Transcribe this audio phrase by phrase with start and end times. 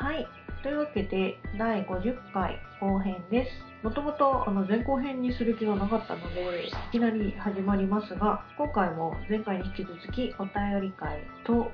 [0.00, 0.26] はい。
[0.62, 3.50] というわけで、第50回後編です。
[3.82, 11.70] もともとあの前後編にする気がなかったので、いきなり始まりますが、今回も前回に引き続きお便り会と、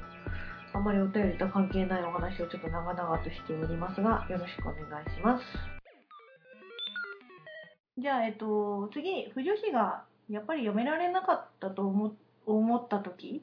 [0.73, 5.80] あまりお便りと関係ないお話をちょっと長々としておりますが、よろしくお願いします。
[8.01, 12.15] じゃあ、えっと、次、不女子がやっぱり読められなかったと思
[12.47, 13.43] 思った時。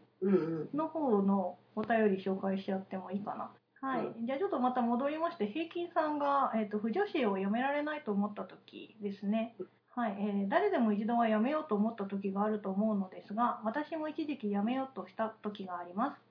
[0.74, 3.52] の方のお便り紹介しちゃってもいいかな。
[3.88, 4.06] はい。
[4.08, 9.56] うじゃあちょっとまた戻りまして、平均さんが、えっ、と、不女子を読められないと思った時ですね。
[9.96, 16.22] はい、えー誰でも一度はやめようと思った時があると思うのですが、私も一時期やめようとした時があります。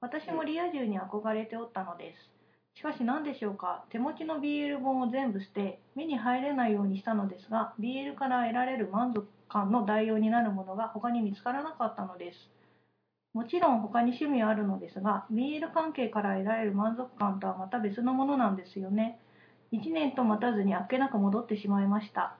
[0.00, 2.37] 私もリア充に憧れておったのです。
[2.74, 12.50] しかし何でしょうか、手持ちの BL 本を全部捨て、目に入れないようにしたのですが、BL から得られる満足感の代用になるものが他に見つからなかったのです。
[13.34, 19.18] もちろん他に趣味はあるのですが、BL 関係から得られる満足感とはまた別のものなんですよね。
[19.72, 22.36] 1年と待たずにあっけなく戻ってしまいました。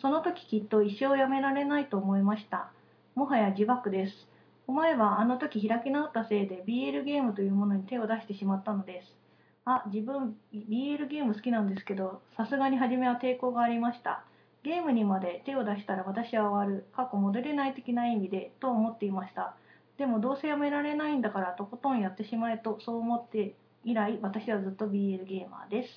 [0.00, 2.70] その時きっと一生やめられないと思いました。
[3.14, 4.28] もはや自爆です。
[4.66, 9.23] 思えばあの時開き直ったせいで BL ゲームというものに手を出してしまったのです。
[9.66, 14.24] あ、自分 BL ゲーム好きなんですけど、さすがに初めは抵抗がありました。
[14.62, 19.56] ゲームにまで手を出したら私は終わる、過去戻れない的な意味で、と思っていました。
[19.96, 23.54] でもどうせやめられないんだからとことんやってしまえとそう思って
[23.84, 25.88] 以来私はずっと BL ゲーマーです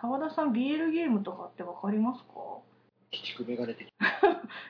[0.00, 2.60] 澤田さん BL ゲームとかってわかりますか？
[3.12, 3.88] 鬼畜メガネ的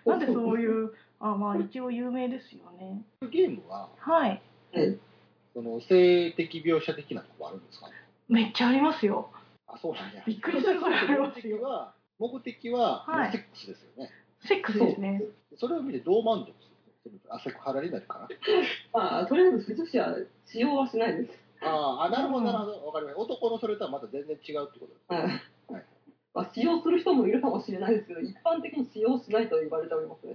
[0.06, 4.40] なんでそういうあまあ一応有名ですよねゲームは、はい
[4.72, 4.98] はい。
[5.52, 7.88] その性的描写的なとこあるんですか
[8.30, 9.30] めっちゃありますよ
[9.66, 10.22] あ、そうなんや。
[10.26, 14.10] びっくりするぐらいあり目ますよ的は、目的は、はいセックスですよね。
[14.46, 15.22] セックスですね
[15.56, 16.52] それを見てどう満足
[17.02, 18.28] するあ、セクハラになるかな。
[18.94, 21.38] まあ、とりあえず、不女子は使用はしないです。
[21.62, 22.86] あーあ、なるほど、なるほど。
[22.86, 23.20] わかりました。
[23.20, 25.16] 男のそれとはまた全然違うってことですね。
[25.18, 25.26] はい。
[25.74, 25.84] はい
[26.32, 30.32] まあ、使用する人もいるかもしれないですけど、一般的に使用しないと言われておりますね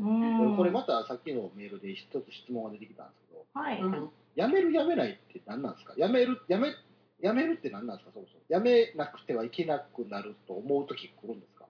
[0.57, 4.11] これまたさっきのメールで一つ質問が出てきたんですけど、はい、うん。
[4.35, 5.93] やめるやめないって何なんですか？
[5.95, 6.67] やめる、やめ、
[7.21, 8.41] やめるって何なんですかそもそも？
[8.49, 11.65] やめなくてはいけなくなると思うとき来るんですか？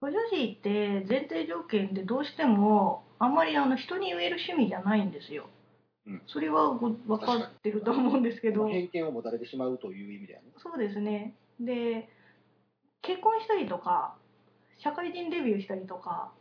[0.00, 5.48] 不女子って前提条件でどうしてもあんまりあの人に言える趣味じゃないんですよ、
[6.06, 10.48] うんそれはご分かってると思うんですけど偏見を持たれてしまうという意味ではね。
[10.58, 11.34] そうですね。
[11.60, 12.08] で、
[13.02, 14.16] 結婚したりとか、
[14.78, 16.32] 社会人デビューしたりとか、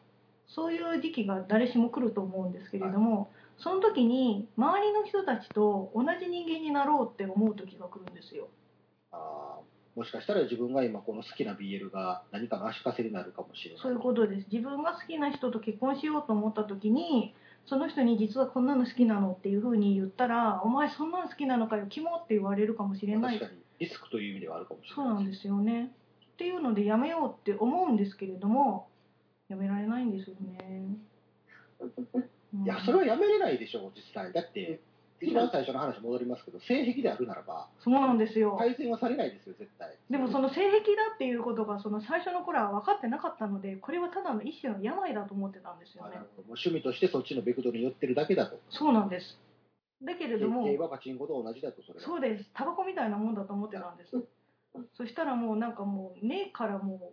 [0.47, 8.49] そういう時期が誰しも来ると思うんですけれども、その時に周りの人たちと同じ人間になろうって思う時が来るんですよ。
[9.11, 13.81] あーもしかしたら自分が今この好きな BL が何かの足かせになるかもしれない。
[13.81, 14.47] そういうことです。
[14.51, 17.33] 自分が好きな人と結婚しようと思った時に、
[17.65, 25.15] その人に実はこんなの好きなのっていう風に言ったら、お前そんなの好きなのかよ、キモって言われるかもしれない確かにリスクという意味ではあるかもしれそうない。
[25.15, 25.91] なんですよね。
[26.33, 28.87] っていうのでやめようって思うんですけれども、
[29.49, 30.95] やめられないんですよね。
[32.53, 34.31] うんいや、それはやめれないでしょう、実際。
[34.31, 34.79] だって、
[35.19, 38.55] 一番最初の話戻りますけど、性癖であるならば、そうなんですよ。
[38.57, 39.97] 改善はされないですよ、絶対。
[40.09, 48.59] でもその性癖だっていうことがその最初の頃は分かってなかったので、これはただの一種の病だと思ってたんですよね趣味としてそっちのベクトルに寄ってるだけだと。
[48.69, 49.39] そうなんです。
[50.03, 52.05] だけれども、競馬パチンコと同じだと、それは。
[52.05, 52.51] そうです。
[52.53, 54.11] タバコみたいなもんだと思ってたんです。
[54.93, 57.11] そしたらもうなんかもう根からも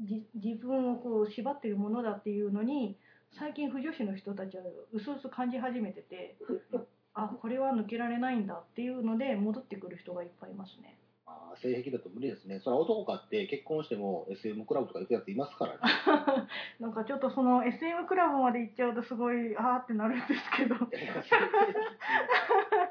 [0.00, 2.98] うじ自分をこう縛っているものだっていうのに
[3.32, 4.62] 最近不女子の人たちは
[4.92, 6.36] うすうす感じ始めてて
[7.14, 10.98] あこれは抜けられないんだっていうので戻ってくる人がいっぱいいますね。
[11.26, 12.60] あー性癖だと無理ですね。
[12.60, 15.80] それは男かって結婚しても SM クラブとか行くやついますからね。
[16.80, 20.76] なんかちょっとその SM クラブまで行っちゃうとすごいあーってなるんですけど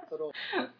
[0.09, 0.31] その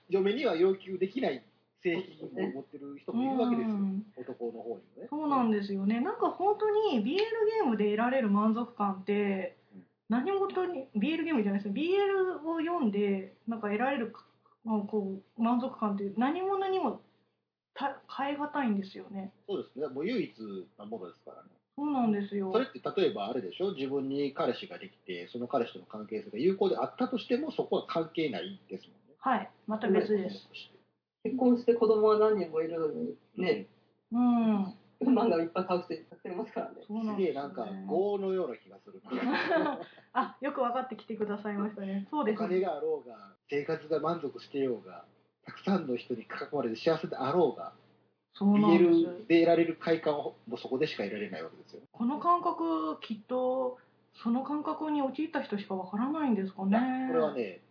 [0.10, 1.44] 嫁には要求できない
[1.84, 4.06] 性癖を持ってる人もいるわけですようん。
[4.18, 5.08] 男の方にもね。
[5.10, 6.02] そうなんですよね。
[6.02, 14.16] なんか本当に BL ゲームで得られる満足感ってうん何事に BL ゲームじゃないですね BL を読んでなんか得られる
[14.64, 17.02] まあこう満足感って何者にも
[17.74, 19.32] た変え難いんですよね。
[19.48, 19.88] そうですね。
[19.88, 20.34] もう唯一
[20.80, 21.50] なものですからね。
[21.76, 22.58] そうなんですよそ。
[22.58, 23.74] れって例えばあれでしょ？
[23.76, 29.14] 自分に彼氏ができて、その彼氏との関係性が有効であったとしても、そこは関係ないですもんね。
[29.20, 30.48] はい、また別です。
[31.28, 33.68] 結婚して子供は何人もいるのに、ね、
[34.12, 34.74] うん。
[35.02, 36.76] 漫画いっぱい買う人いっぱいいますからね。
[36.88, 39.80] そうなすんですげえなんか、業のような気がするな。
[40.14, 42.08] あ、よく分かってきてくださいましたね。
[42.10, 42.48] そうおですね。
[42.48, 45.06] 金があろうが、生活が満足してようが、
[45.46, 46.26] たくさんの人に囲
[46.56, 47.74] まれて幸せであろうが、
[48.34, 48.84] そうなんです。
[48.84, 51.82] BL で得られる快感をもうそこでしか得られないわけですよ。
[51.92, 53.78] この感覚きっと
[54.24, 57.08] その感覚に陥った人しかわからないんですかね。
[57.08, 57.62] これはね、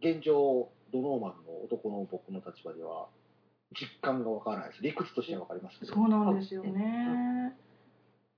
[0.00, 3.08] 現状、ドノーマンの男の僕の立場では、
[3.78, 4.82] 実感がわからないです。
[4.82, 5.94] 理屈としてはわかりますけど。
[5.94, 7.54] そうなんですよね。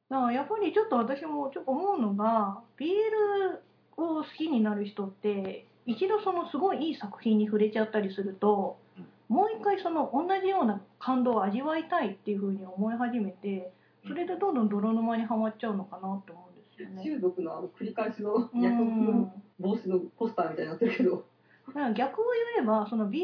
[0.08, 3.58] だからやっぱりちょっと私もちょっと思うのが BL
[3.98, 13.70] を好きになる人って一度そのすごいいい作品に触れちゃったりすると、うんもう一回その同じような感動を味わいたいっていうふうに思い始めて
[14.06, 17.04] それでどんどん泥沼にはまっちゃうのかなって思うんですよね。
[17.04, 21.22] 中毒のあの繰り返しのう約束んの帽子のポスターみたいになってるけど、だ
[21.72, 22.24] から逆を
[22.56, 23.22] 言えばその BL でい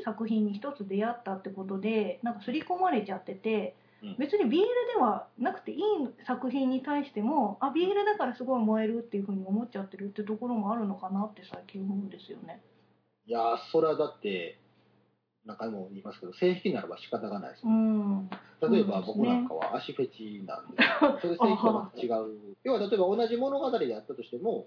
[0.00, 4.48] い作品に一つ出会ったってことでなんか刷り込まれちゃってて、うん別に BL
[4.94, 5.78] ではなくていい
[6.24, 12.62] 作品に対してもあ BL だからすごい燃えるっていうふうに思っちゃってるってところもあるのかなって最近思うんですよね。
[13.28, 14.58] いやー、それはだって、
[15.44, 17.68] 何回も言いますけど、性癖ならば仕方がないですう。
[17.68, 18.30] ん
[18.62, 20.76] 例えば僕なんかは足フェチなんで、
[21.20, 22.56] それ性癖とは違う。
[22.64, 24.66] 要は例えば同じ物語であったとしても、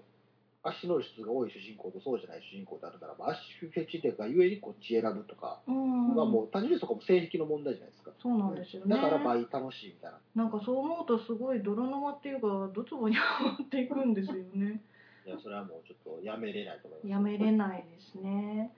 [0.62, 8.12] 足の露出が多い主人公とそうじゃない主人公であるならば、足フェチでがゆえにこっち選ぶとかうんはもう単純にそこも性癖の問題じゃないですか。
[8.22, 8.94] そうなんですよね。
[8.94, 10.18] だから倍楽しいみたいな。
[10.36, 14.80] なんかそう思うとすごい泥沼っていうかドツボにはまっていくんですよね。
[15.26, 17.10] いや、それはもうちょっとやめれないと思います。
[17.10, 18.70] やめれないですね。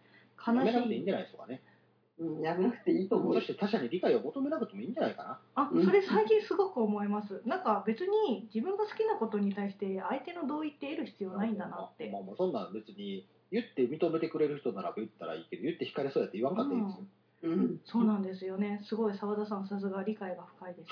[0.46, 1.10] 悲やめしいなくていいんじ。
[1.10, 1.62] ゃないですかね。
[2.18, 3.40] うん、やめなくていいと思うそ。
[3.40, 5.40] して他者に理解を求めなくてもいいんじゃないかな。
[5.56, 7.42] あ、それ最近すごく思います。
[7.44, 12.08] なんか別に自分が好きなことに対して相手の同意って得る必要ないんだなって。
[12.10, 17.04] まあ、もうそんなん別に言って認めてくれる人ならば言ったらいいけど、言って惹かれそうやって言わんかったらいいですよ。
[17.42, 17.80] うん。
[17.84, 18.80] そうなんですよね。
[18.84, 20.90] すごい澤田さんさすが理解が深いです。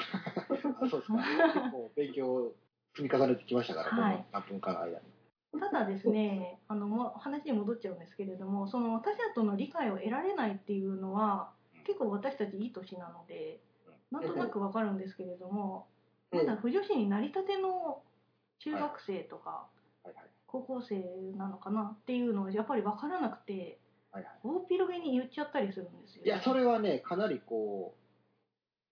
[0.81, 1.19] あ そうですか。
[1.55, 2.55] 結構勉強を
[2.97, 5.12] 積み重ねてきましたから、はいこの何分間の間に。
[5.61, 11.51] ただですね、あの話に戻っちゃうんですけれども、その他者との理解を得られないっていうのは
[11.87, 13.61] 結構私たちいい年なので、
[14.11, 15.87] なんとなくわかるんですけれども、
[16.31, 18.03] まだ不女子になりたての
[18.61, 19.67] 中学生とか。
[20.53, 20.97] 高校生
[21.39, 23.79] なのかなっていうのはやっぱりわからなくて、
[24.45, 27.95] 大広げに言っちゃったりするんですよ、いや、それはね、かなりこ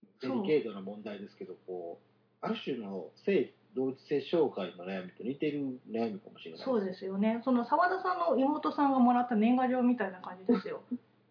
[0.03, 5.59] う、デリケートな問題ですけど、こう、ある種の性同一性障害の悩みと似てる
[5.89, 6.61] 悩みかもしれない。
[6.61, 7.41] そうですよね。
[7.43, 10.81] その澤田さんの妹さんがもらった年賀状みたいな感じですよ。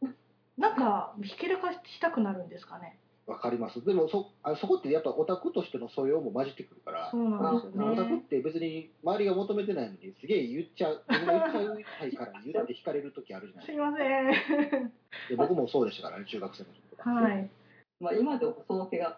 [0.57, 2.99] なんかひけらかしたくなるんですかね。
[3.27, 3.85] わかります。
[3.85, 8.21] でもそ、あそこってやっぱオタクとしての素養も混じってくるから、そうなんですよオタクっね。
[8.29, 14.89] て別に周りが求めてないのにすげえ言っちゃう、自分が言っちゃうたいから言って惹かれる時あるじゃないですすいません。
[14.89, 14.91] か。
[15.29, 17.11] で僕もそうでしたからね、中学生の時とか。
[17.11, 17.51] はい。
[18.01, 19.17] まあ今でもその気が。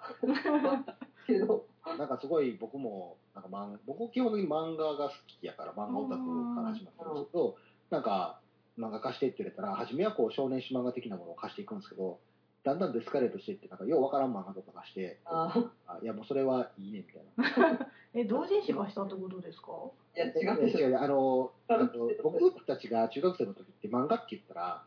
[1.26, 1.64] けど、
[1.98, 7.56] なんかすごい僕も、なんか漫僕基本的に漫画が好きやから、漫画オタクから始まったんですけど、
[7.90, 8.40] なんか
[8.78, 12.18] 漫画貸してって言われたら、初めはこう少年誌漫画的なものを貸していくんですけど、
[12.64, 15.52] だんだんデスカレートしていって、なんかようわからん漫画とか貸して、あ
[15.86, 17.88] あいやもうそれはいいねみたいな。
[18.14, 19.72] え、同人誌化したってことですか？
[20.16, 20.30] いや違
[20.60, 20.68] う。
[20.68, 21.90] 違うあのああの
[22.22, 24.84] 僕たちが中学生の時って漫画って言ったら、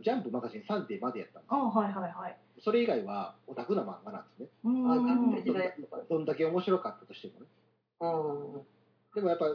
[0.00, 2.36] ジャンプマガジンサンデーまでやったんですあはいはいはい。
[2.62, 4.48] それ以外はオタクな漫画なんですね。
[4.64, 5.60] あ、ん完璧な。
[6.08, 7.46] どんだけ面白かったとしてもね。
[8.00, 8.62] うん。
[9.14, 9.46] でもやっぱ、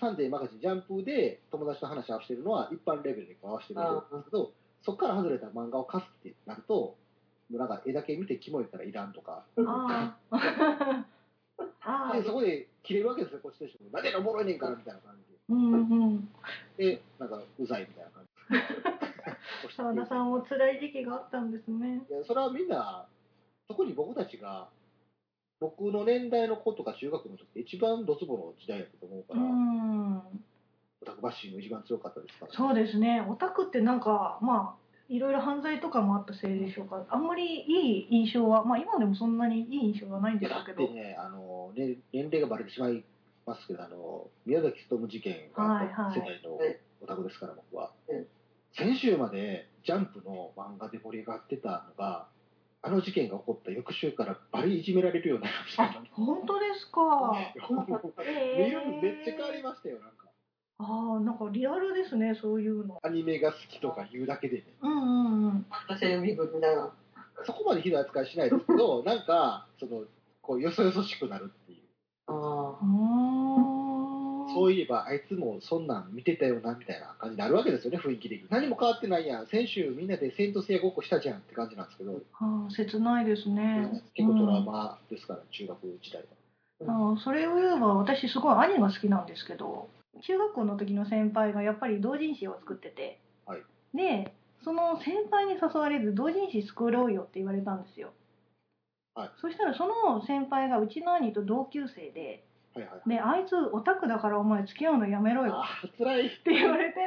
[0.00, 4.52] サンデーマガジン、ジャンプで友達と話を合わせてるのは一般レベルで合わせてるんですけど、
[4.82, 6.96] そこから外れた漫画を貸すってなると、
[7.50, 11.04] なんか絵だけ見てキモいからいらんとか、あー
[11.82, 12.32] あ でそー。
[12.34, 13.90] こで切れるわけですよ、こっちとしても。
[13.90, 15.78] なんでおもろいねんからみたいな感じうんう
[16.10, 16.28] ん。
[16.76, 16.96] で。
[16.96, 18.97] で、なんかうざいみたいな感じ。
[19.76, 22.02] 澤田さんも辛い時期があったんですね。
[22.08, 23.06] いやそれはみんな、
[23.68, 24.68] 特に僕たちが、
[25.60, 30.18] 僕の年代の子とか中学の時って一番ドツボの時代だったと思うかうら、ん。
[31.00, 33.24] オタクバッシング一番強かったですから、そうですね。
[33.28, 37.04] オタクってなんか、まあ、いろいろ犯罪とかもあったせいでしょうか。
[37.08, 40.84] あんまりいい印象は、まあ今でもそんなにいい印象はないんでしょだうけど。
[40.84, 43.02] ってね、あのね年齢がバレてしまい
[43.46, 46.58] ますけど、あの宮崎勉事件があった世代の
[47.00, 48.26] オタクですから、僕はうん。
[48.78, 52.28] 先週までジャンプの漫画で盛り上がってたのが、
[52.82, 57.32] あの事件が起こった翌週からバリいじめられるようになりましたあ、本当ですか？
[58.56, 60.28] 見るのめっちゃ変わりましたよ、なんか。
[60.80, 62.98] ああ、なんかリアルですね、そういうの。
[63.02, 64.64] アニメが好きとか言うだけでね。
[64.80, 65.66] うんうんうん。
[65.70, 66.92] 私は読み軍みたいな。
[67.44, 70.04] そこまでひどい扱いしないですけど、なんか、その、
[70.42, 71.82] こう、よそよそしくなるっていう。
[72.28, 73.27] あうーん。
[74.58, 78.48] そういえば、あいつもそんなん見てたよな、みたいな感じになるわけですよね、雰囲気的に。
[78.50, 79.46] 何も変わってないやん。
[79.46, 84.02] 先週みんなでセイントセイヤごっこしたじゃんって感じなんですけど、ああ、切ないですね。
[84.14, 86.28] 結構トラウマですから、中学時代は。
[86.86, 89.88] ああそれを言えば私すごい兄が好きなんですけど
[90.22, 93.62] 中学校の時の先輩がやっぱり同人誌を作ってて、はい
[93.94, 94.32] で
[94.64, 98.12] その先輩に誘われず同人誌作ろうよって言われたんですよ、
[99.14, 103.08] はいそしたらその先輩がうちの兄と同級生ではいはいはい。
[103.08, 106.26] であいつオタクだからお前付き合うのやめろよあー、辛い。
[106.26, 107.04] って言われて、 あ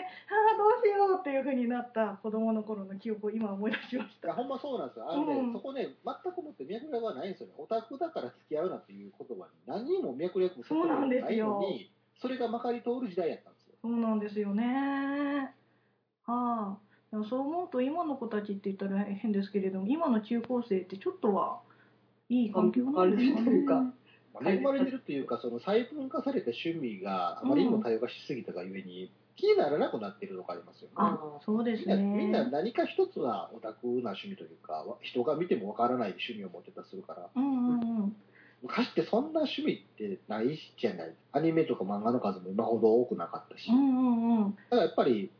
[0.54, 4.34] あ、どうしようっていう風になった子供の頃の記憶を今思い出しましいや、た。
[4.34, 5.12] ほんまそうなんですよ。
[5.12, 7.54] あのね、うんそこね、全くもって脈絡はないんですよね。
[7.58, 13.76] オタクだから付き合うなっていう言葉に何にも脈絡もそうなんですないよのに、それがまかり通る時代やったんですよ。
[13.82, 15.54] そうなんですよね。
[16.26, 16.92] はあ。
[17.12, 21.62] でもそう思うと今の子たちって言ったら変ですけれども、今の中高生ってちょっとは
[22.30, 23.46] いい環境なんですかね。
[23.46, 23.94] というか
[24.34, 30.94] まあ恵まれてるっていうか、その細分化された趣味があまりにも多様化しすぎたがゆえに、気にならなくなってるのがありますよね。
[30.98, 32.52] あ、そうですみんなみんなね。
[32.52, 38.16] 何か一つはオタクな趣味というか、人が見てもわからない趣味を持ってたりするから、うんうんうん。
[38.62, 41.16] 昔ってそんな趣味ってないじゃない。
[41.32, 43.70] アニメとか漫画の数も今ほど多くなかったし。
[43.70, 44.56] うんうんうん。
[44.56, 45.32] だからやっぱり、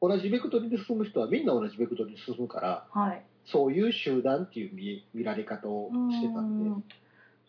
[0.00, 3.22] 同じベクトルで進む人はみんな同じベクトルに進むから、はい。
[3.46, 6.84] そういう集団っていう見見られ方をしてたんで、うん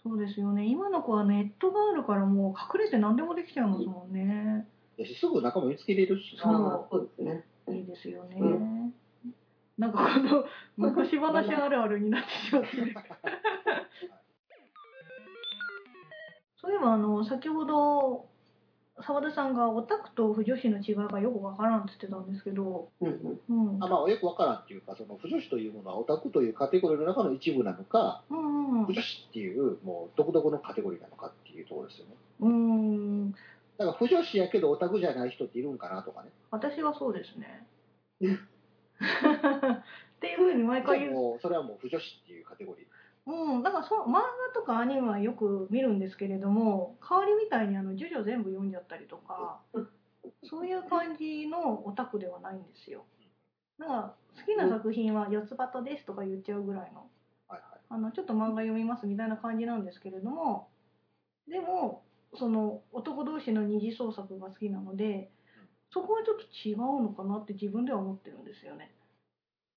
[0.03, 0.65] そうですよね。
[0.67, 4.67] 今の子はネットがあるからもう隠れて何でもできちゃいますもんね。
[4.97, 7.45] やしすぐ仲間見つけれるし、そうそうですね。
[7.69, 8.37] いいですよね。
[8.39, 8.83] う
[9.77, 10.43] なんかこの
[10.75, 12.93] 昔話あるあるになってしまってる。
[16.59, 18.29] そういえばあの先ほど
[19.01, 23.75] 澤田さんがオタクと腐女子の違いがよくわからんって言ってたんですけど、うんうん。
[23.75, 28.37] うん、あまあ、よくわからんっていうか、その、不女子というものはオタクというカテゴリーの中の一部なのか、うん
[28.81, 32.15] うん不女子っていう、もう、独特のカテゴリーなのかっていうところですよね。
[32.41, 33.37] うん、だ
[33.79, 36.29] から、不女子やけどオタクじゃない人っているんかなとかね。
[36.51, 37.65] 私はそうですね。
[38.21, 38.25] っ
[40.19, 41.13] ていうふうに毎回言う。
[41.13, 42.85] もう、それはもう不女子っていうカテゴリー。
[43.25, 44.21] うん、だからそう漫画
[44.53, 49.61] とかアニメはよく見るんですけれども代わりみたいにあのジョジョ全部読んじゃったりとか
[50.43, 53.05] そういう感じのオタクではないんですよ。
[53.79, 57.09] だから好きな作品は「四つ葉とです」とか言っちゃうぐらいの
[57.47, 57.79] はいはい。
[57.89, 60.69] あのちょっと漫画読みますみたいな感じなんですけれども
[61.47, 62.03] でも
[62.35, 65.31] その男同士の二次創作が好きなので
[65.91, 68.93] そこはちょっと違うのかなって自分では思ってるんですよね。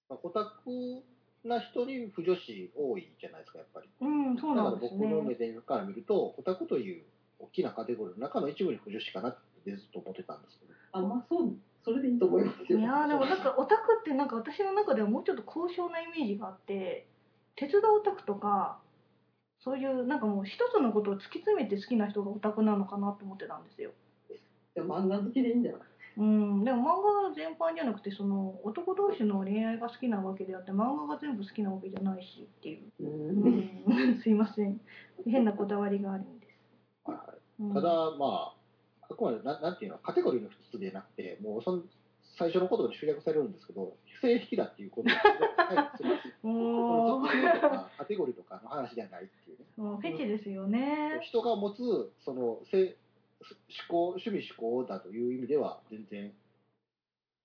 [0.09, 1.05] まあオタク
[1.49, 3.89] な人に不女子多いじゃないですか、やっぱり。
[4.01, 7.05] うんそうだからなんです僕の目ねでから見ると、オタクという
[7.39, 10.73] 大きなカテゴリーの中の一部に不女子かなってずっと思ってたんですけど。
[10.93, 12.79] あ、まあそう、それでいいと思いますよ。
[12.79, 17.07] いやーでもなんかオタクってなんか私の中ではもうちょっと高尚なイメージがあって
[17.55, 18.79] 鉄道オタクとか
[19.61, 23.91] そういうなんかもう一つのことを突き詰めて好きな人がオタクなのかなと思ってたんですよ。
[24.75, 25.81] じゃあ漫画好きでいいんじゃない？
[26.19, 33.05] うん、でも漫画全般じゃなくてその男同士の恋愛が好きなわけであって漫画が全部好きなわけじゃないしっていう、う。
[33.05, 34.81] うんん、 すいません
[35.27, 37.11] 変なこだわりがあるんです。
[37.11, 38.55] はいはいうんただ、まあ、
[39.09, 41.83] あくまでな、なんていうの、カテゴリーの一つでなくて、もうその
[42.39, 46.33] 最初の言葉に集約されるんですけど、性癖だっていうことはい、すみません。
[46.43, 49.65] このおー属性とかカテゴリーとかの話ではないっていうね。
[49.77, 51.19] もうフェチですよね。
[51.23, 52.97] 人が持つ、その、性、
[53.41, 56.33] 思考、趣味思考だという意味では、全然、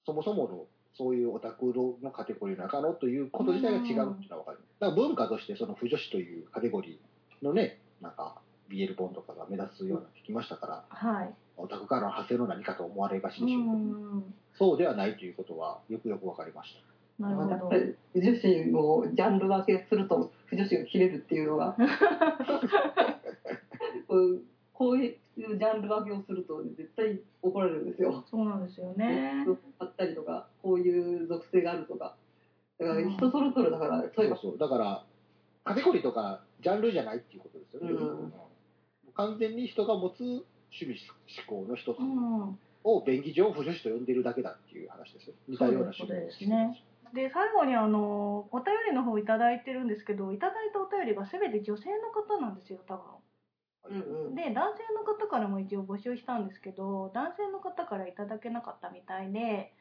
[0.06, 4.60] そもそもの、そういうオタクのカテゴリーの中のということ自体が違うっていうのは分かる。
[4.80, 11.34] だから文化として、その、不女子というカテゴリーのね、なんか、BL 本とかが目立つようになってきましたから、はい。
[11.58, 16.92] オタクからの派生の何かと思われがちうでしょうけど、ん、そうではないということは、よくよく分かりました。
[17.22, 17.76] なるほどやっぱ。
[17.76, 21.76] り不女子をジャンル分けすると不女子が切れるっていうのが
[24.82, 28.26] こういうジャンル分けをすると絶対怒られるんですよ。
[28.32, 29.46] そうなんですよね。
[29.78, 32.16] あったりとかこういう属性があるとか
[32.80, 34.58] だから人それぞれだから例えばそうそう。
[34.58, 35.06] だから、
[35.64, 37.92] カテゴリーとかジャンルじゃないっていうことですよね。
[37.92, 38.34] うん
[39.14, 40.96] 完全に人が持つ趣味
[41.46, 42.58] 思考の一つうん。
[42.84, 45.36] を便宜上不女子と呼んでるだけだっていう話ですよ。
[45.48, 46.84] 似たような趣味ですね
[47.14, 52.96] で最後にあのお便りの方いただいてるんですけどいただいたお便りが全て女性の方なんですよ多
[53.90, 54.36] うんうん。
[54.36, 59.74] 分で男性の方からも一応募集したんですけど男性の方からいただけなかったみたいで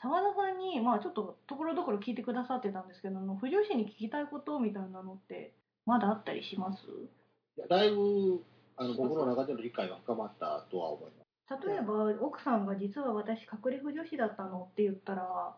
[0.00, 5.54] 澤田さんにまあちょっとところどころ聞いてくださってたんですけどあの不女子に聞きたいことみたいなのって
[5.86, 6.82] まだあったりします？
[7.56, 8.44] いやだいぶ
[8.76, 11.66] あの僕の中での理解は深まったとは思います。
[11.66, 15.56] 例えば奥さんが実は私隠れ不女子だったのって言ったら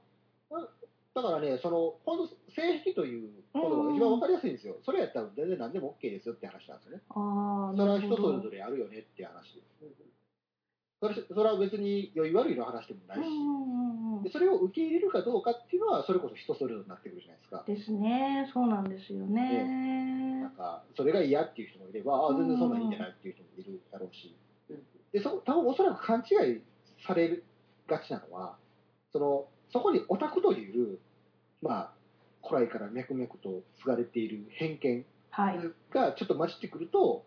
[1.15, 4.77] だからね、その、本当性癖という言葉が一番わかりやすいんですよ。
[4.85, 7.03] それやったら全然何でも OK ですよって話なんですよね。
[7.11, 10.11] ああそれは人それぞれあるよねって話です。
[11.01, 17.65] それそれは別に良い悪いの話でもないし、でそれを受け入れるかどうかっていうのは、それこそ人それぞれになってくるじゃないですか。
[17.67, 19.65] ですねそうなんですよね
[20.43, 24.37] なんか、それが嫌っていう人もいれば、ああ、全然そんなんいいんじゃないっていう人もいるだろうし
[24.69, 24.83] うん。
[25.13, 26.61] で、そ、多分おそらく勘違い
[27.07, 27.43] され
[27.89, 28.57] がちなのは、
[29.13, 30.99] その、そこにオタクという、
[31.63, 31.93] まあ、
[32.47, 35.59] 古来から脈々と継がれている偏見はい
[35.93, 37.25] がちょっと混じってくると、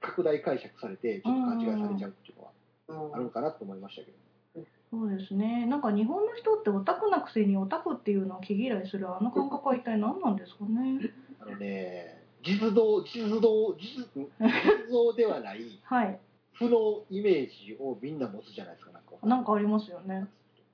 [0.00, 5.66] 拡大解釈されてちょっと勘違いされちゃうっていうのはうんあるかなと思いましたけど、そうですね。
[5.66, 11.10] なんか日本の人ってオタクなくせにオタクっていうのを毛嫌いするあの感覚は一体何なんですかね。
[11.40, 13.40] あのね実像実像
[13.74, 16.20] 実実像ではない はい。
[16.52, 20.26] 負のイメージをみんな持つじゃないですかなんかなんかありますよね。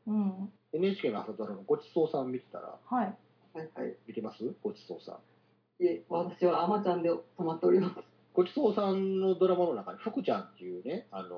[0.07, 0.53] うん。
[0.73, 3.17] NHK の朝ドラのごちそうさん見てたらはい。
[3.55, 3.95] はいはい。
[4.07, 4.45] 見てます？
[4.63, 7.95] ごちそうさんいえ、私はアマちゃんで止まっております。
[8.35, 11.29] ごちそうさんのドラマの中に福ちゃんっていうね、あの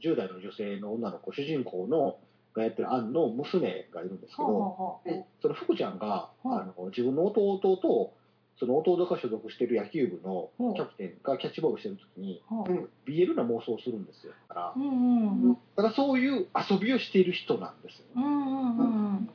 [0.00, 2.18] ー10代の女性の女の子主人公の
[2.54, 5.10] がやってるアンの娘がいるんですけはあ、ど、はあはあ、
[5.40, 8.12] その福ちゃんが、はいあの自分の弟と
[8.58, 12.88] その弟が所属してる野球部のキャプテンがキャッチボールしてる時にはあうん。
[13.06, 14.72] BL な妄想をするんですよだから。
[14.76, 15.58] うんうんうん。
[15.76, 18.04] ただそういう遊びをしている人なんですよ。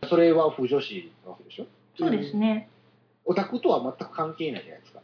[0.09, 1.67] それは不女子なわけでしょ？
[1.97, 2.69] そうですね。
[3.25, 5.01] オタクとは全く関係ないじゃないですか。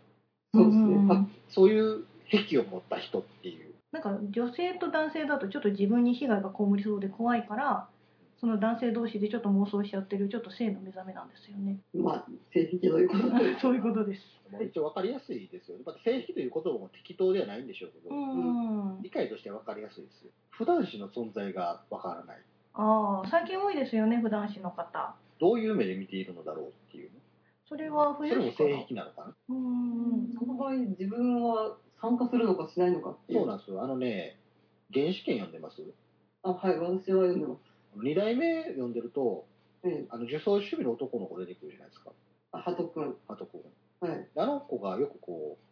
[0.53, 1.27] そうですね。
[1.49, 3.75] そういう癖を持った人っていう。
[3.91, 7.87] なんか女性と男性だとちょっと自分に被害が被りそうで怖いから、
[8.45, 11.79] その男性同士でちょっと妄想しちゃってるちょっと性の目覚めなんですよね。
[11.95, 13.57] まあ、性癖ということで。
[13.59, 14.21] そういうことです。
[14.51, 15.83] まあ一応分かりやすいですよね。
[15.83, 19.01] また性癖という言葉も適当ではないんでしょうけど、うん。
[19.01, 20.31] 理解としては分かりやすいですよ。
[20.51, 22.37] 普段子の存在が分からない。
[22.75, 25.15] ああ、最近多いですよね、普段子の方。
[25.39, 27.17] どういう目で見ているのだろうっていうね。
[27.67, 29.35] それはそれも性癖なのかな。
[29.49, 33.39] うんうんその場合、自分は参加するのかしないのかっていう。
[33.39, 33.81] そうなんですよ。
[33.81, 34.37] あのね、
[34.93, 35.81] 原始圏読んでます？
[36.43, 37.74] あ、はい、私は読んでます。
[38.03, 39.45] 二代目読んでると、
[39.83, 42.11] ええ、あの、女装趣味の男の子出てくるじゃないですか。
[42.51, 43.15] あ、ハト君。
[43.27, 43.63] あとこ
[44.01, 44.11] はい。
[44.13, 44.29] う。
[44.35, 45.65] あの子がよくこう、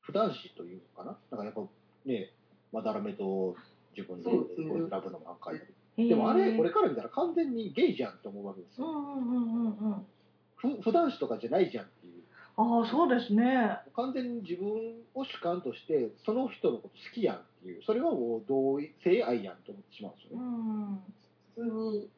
[0.00, 1.18] 普段子というのかな？
[1.30, 1.62] なんかやっぱ
[2.04, 2.30] ね、
[2.72, 3.56] まだらめと
[3.96, 5.72] 自分でそうですねこうラブの漫画描いたり。
[5.96, 8.86] へえでもあれ、俺から見たら完全にゲイじゃんって思うわけですよ。
[8.86, 10.06] うんうんうんうんうん。
[10.56, 12.22] ふ普段子とかじゃないじゃんっていう。
[12.56, 13.78] ああ、そうですね。
[13.96, 14.68] 完全に自分
[15.14, 20.98] を主観として、その人のこと好きやんっていう、それはもう同意、性愛やんと思ってしまうんですようね。
[21.54, 22.10] 通に、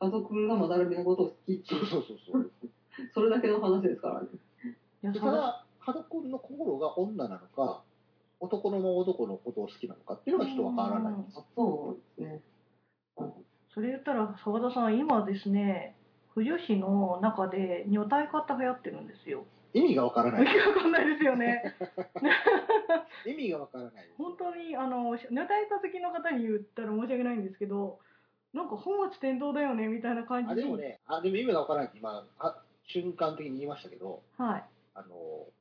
[0.00, 2.50] ハト君がまだらめのことを好きってそうそうそうそう。
[3.14, 4.28] それだけの話ですからね。
[5.02, 7.82] いや、でそれただ、肌君の心が女なのか、
[8.40, 11.38] 男の男のことを好きなのかっていうのがちょっとわからないんです。
[11.38, 12.42] あそうですね。
[13.76, 15.94] それ言ったら澤田さん今ですね
[16.32, 19.44] 不女子の中で女体化って流行ってるんですよ
[19.74, 20.58] 意味がわからな意味い。
[20.58, 21.76] わかんないですよね
[23.26, 23.92] 意味がわからない。
[24.16, 27.98] 本当にあの女体化好きの方に言ったら申し訳ないんですけど
[28.56, 32.56] なんか本末転倒だよねみたいな感じあ、でもね、あ、でも意味がわからないって今、あ
[32.88, 34.64] 瞬間的に言いましたけど、はい
[34.94, 35.06] あの、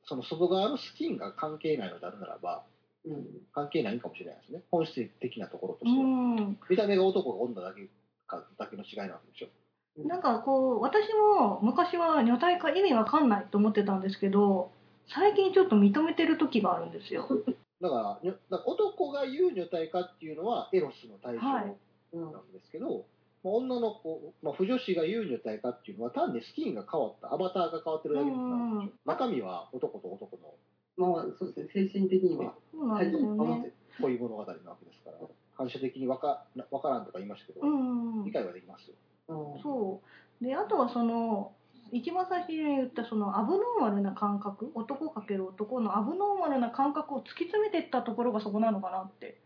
[0.05, 2.63] その外側のスキンが関係ないのであるならば、
[3.05, 3.25] うん。
[3.53, 4.61] 関係ないかもしれないですね。
[4.71, 6.05] 本質的なところとうしては。
[6.05, 7.87] ん見た目が男が女だけ
[8.27, 10.07] かだけの違いなわけでしょ。
[10.07, 14.71] なんかこう私も昔は女体化意味わかんないと思ってたんですけど
[15.07, 17.29] 最近ちょっと認めてる時があるんですよ
[17.79, 21.75] だから、から男が言う女体化っていうのはエロスの対象はない
[22.19, 22.31] ん。
[22.31, 22.51] うん。
[22.53, 23.05] ですけど、
[23.43, 28.93] まあ女の子、まあ、不女子が言う女体化っていうのは単にスキンが変わった、アバターが変わってるだけなんですよ。
[29.05, 30.53] 中身は男と男の。
[30.97, 31.89] まあ、そうですね。
[31.89, 35.17] 精神的にはそうなん体ですよね物語なわけですから、
[35.53, 38.95] 反射的にわかなわからんとか言いましたけど、うん理解はできますよ。
[39.29, 39.61] うん。
[39.61, 40.01] そ
[40.41, 40.43] う。
[40.43, 41.53] であとはその
[41.91, 49.37] 一番最初に言ったそのアブノーマルな感覚男かける男のアブノーマルな感覚を突き詰めていったところがそこなのかなって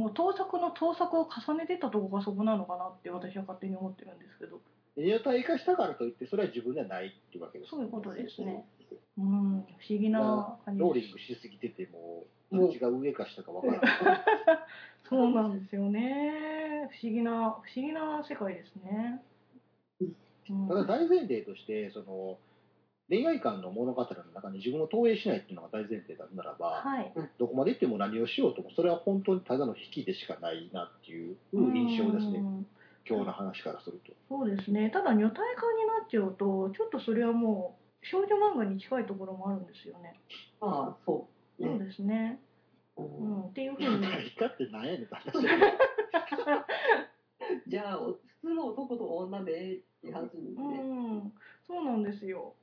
[0.00, 4.58] もう盗作の盗作を重ねてたところがそこなのかなって私は勝手に思ってるんですけど。
[4.96, 7.70] 女体化したからといって、それは自分ではないっていうわけです。
[7.70, 8.64] そういうことですね。
[9.18, 9.60] うん。
[9.60, 14.20] 不思議な感じローリングしすぎてても、どっちが上か下かわからない。
[15.08, 16.88] そうなんですよね。
[16.90, 19.22] 不思議な不思議な世界ですね、
[20.48, 20.68] うん。
[20.68, 22.38] ただ大前提として、その、
[23.10, 32.42] 恋愛観の物語の中に自分を投影しないっていうのが大前提だならば、はいどこまで行っても何をしようとも、それは本当にただの引きでしかないなっていう印象ですねう。
[32.42, 32.66] ん
[33.08, 34.12] 今日の話からすると。
[34.28, 34.90] そうですね。
[34.90, 35.42] ただ女体化
[35.72, 40.14] になっちゃうと、ちょっとそれはもう少女漫画に近いところもあるんですよね。
[40.60, 41.26] まあ、そ
[41.58, 41.62] う。
[41.62, 42.40] そうですね。
[42.96, 43.86] ううんん、っていうふうに。
[43.88, 45.40] 女体化って何やねんって話だ
[47.66, 51.32] じゃあ、お普通の男と女でええっていう話にうね、ん、
[51.70, 52.54] そうなんですよ。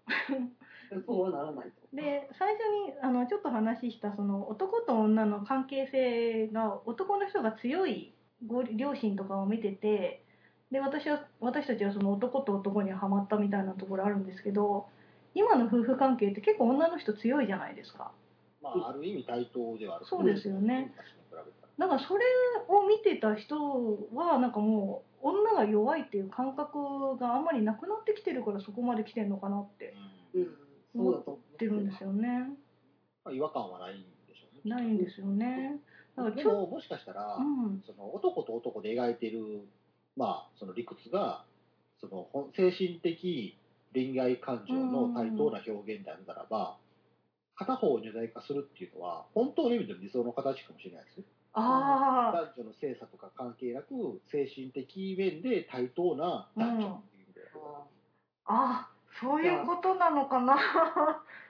[1.06, 1.96] そうはならないと。
[1.96, 8.14] で、最初にあのちょっと話したその男と女の関係性が男の人が強い
[8.46, 10.24] ご両親とかを見てて、
[10.72, 14.88] で私は私たちはその男と男にはハマったみたいなところあるんですけど、
[15.34, 18.12] 今の夫婦関係って結構女の人強いじゃないですか。
[18.62, 20.92] まあ、ある意味対等ではあるそうですよね。
[21.78, 22.26] だからそれ
[22.68, 23.56] を見てた人
[24.14, 29.94] はなんかもう女が弱いっていう感覚があんまりなくなってきてるからそこまで来てるのかなって
[30.94, 32.50] 思言ってるんですよね。
[33.24, 34.76] まあ、違和感はないんでしょうね。
[34.76, 35.80] ないんですよね。
[36.16, 37.84] だからでも、もしかしたら、うん。
[37.86, 39.68] その男と男で描いてる、
[40.16, 41.46] まあ、その理屈が、
[42.00, 43.58] その精神的
[43.94, 46.78] 恋愛感情の対等な表現であるならば、
[47.56, 51.24] 片方を女体化するっていうのは、本当の意味での理想の形かもしれないですね。
[51.54, 57.42] ああ、男女の性差とか関係なく、精神的面で対等な男女っていう意味で。
[58.46, 60.56] あそういうことなのかな。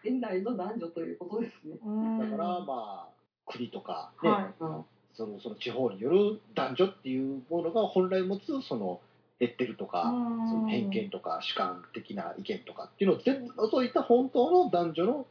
[0.04, 1.78] 現代の男女ということですね。
[1.84, 2.20] うん。
[2.20, 3.10] だから、まあ、
[3.46, 9.02] 国とか、ねはうんそのその地方による男女っていうものが本来持つその
[9.40, 15.26] レッテルとか、うんその偏見とか主観的な意見とかっていうのを全部除いた本当の男女の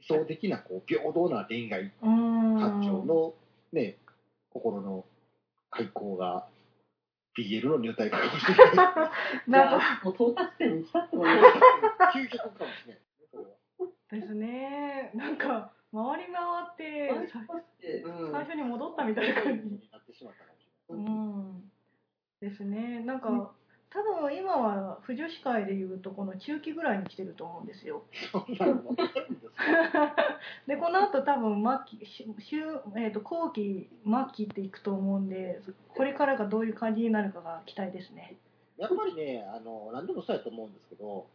[0.00, 1.90] 理想的なこう平等な恋愛い。
[2.02, 2.58] うん。
[2.58, 3.34] 感情の、
[3.74, 3.96] ね、
[4.50, 5.04] 心の
[5.70, 6.46] 開口が
[7.36, 8.76] BL の入隊かもしれない。
[9.50, 11.36] なんかもう到達点に来たってことで
[12.14, 15.10] 究極かもしれない ですね。
[15.14, 17.10] なんか回り回って
[18.32, 19.64] 最初に戻ったみたいな感じ。
[19.66, 21.14] になってしまったかもしうれない。
[21.14, 21.70] ん。
[22.40, 23.00] ですね。
[23.00, 23.48] なんか、うん
[23.94, 28.02] 多分今は不女子会でいうとこの中期ぐらいに来てると思うんですよ。
[30.66, 32.56] でこの後多分末期し週
[32.96, 35.62] えー、と後期末期っていくと思うんで
[35.94, 38.36] これからがどういう感じになるかが期待ですね。
[38.78, 41.28] やっぱりね、あの、何でもそうやと思うんですけど、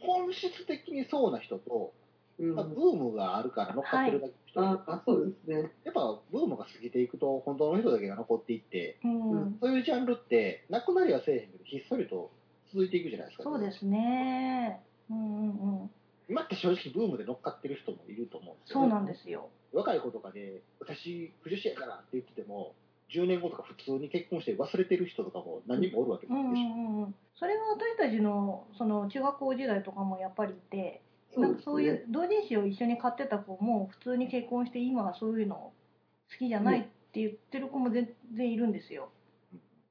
[0.00, 2.01] 本質的にそうな人と、うん
[2.38, 5.72] まあ、ブームがあるから乗っかってるだけの人と、ああ、そうですね。
[5.84, 12.30] やっぱブームが過ぎていくと、本当の人だけが残っていって、うん、うんそういうジャンルって、なくなりはせえへんけど、ひっそりと
[12.72, 13.44] 続いていくじゃないですか。
[13.44, 14.80] そうですね。
[15.10, 15.90] うんうんうん。
[16.28, 19.50] 今って正直ブームで乗っかってる人もいると思うんですよ、そうなんですよ。
[19.72, 22.74] 若い子とかで、私、不女子やからって言ってても、
[23.10, 26.66] 10年後とか普通に結婚して忘れてる人とかも何人もおるわけでうんうんすよ。
[26.66, 27.14] うんうん。
[27.36, 31.02] それが私たちのその中学校時代とかもやっぱりいて、
[31.36, 35.72] なんかそういう同人誌を一緒に買ってた子も普通に結婚して今はそういうの
[36.30, 39.10] 好きじゃないって言ってる子も全然いるんですよ。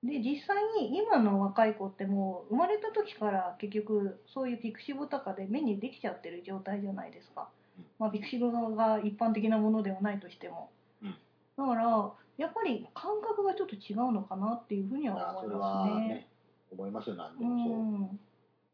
[0.04, 7.49] で実際に今の若い子ってもう生まれた時から結局そういうピクシブとかで目にできちゃってる状態じゃないですか。
[7.77, 10.71] うん、まあ、ピクシブが一般的なものではないとしても、
[11.04, 11.15] うん。
[11.56, 16.08] だからやっぱり感覚がちょっと違うのかなっていうふうには思いまはすね。
[16.08, 16.27] ね、
[16.71, 17.77] 思いますよ、何でうもそう。
[17.77, 18.19] ん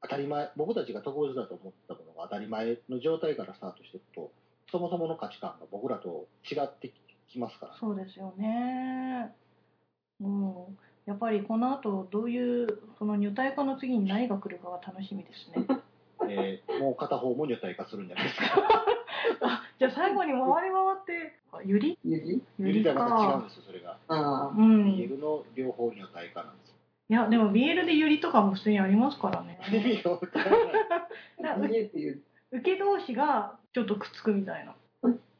[0.07, 4.31] 当たり前、僕たちが特別だと思ったものが当たり前の状態からスタートしていくと、
[4.71, 6.91] そもそもの価値観が僕らと違って
[7.29, 9.33] きますから、そうですよね。
[10.19, 10.53] うん、
[11.05, 12.67] やっぱりこの後どういう
[12.97, 15.65] その女体化の次に何が来るかが楽しみですね。
[16.29, 18.45] えーもう片方も女体化するんじゃないですか。
[19.41, 23.47] あじゃあ最後に回り回ってあゆりゆりゆりゆりとはまた違うんか。
[23.47, 23.97] ですよ、それが。
[24.07, 24.89] あうん。
[24.89, 26.66] い BL の両方女体化なんです
[27.09, 27.21] よ。
[27.23, 29.59] やでも BL でゆりとかも普通にありますからね。
[32.51, 34.75] 受け同士がちょっとくっつくみたいな。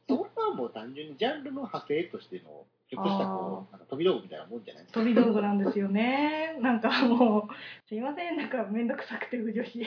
[0.08, 5.00] それはもう単純にジャンルの派生としての、ちょっとしたこう、飛び道具みたいなもんじゃないですか。
[5.00, 6.56] 飛び道具なんですよね。
[6.64, 7.42] なんかもう
[7.86, 9.78] すいませんなんかめんどくさくて不女子。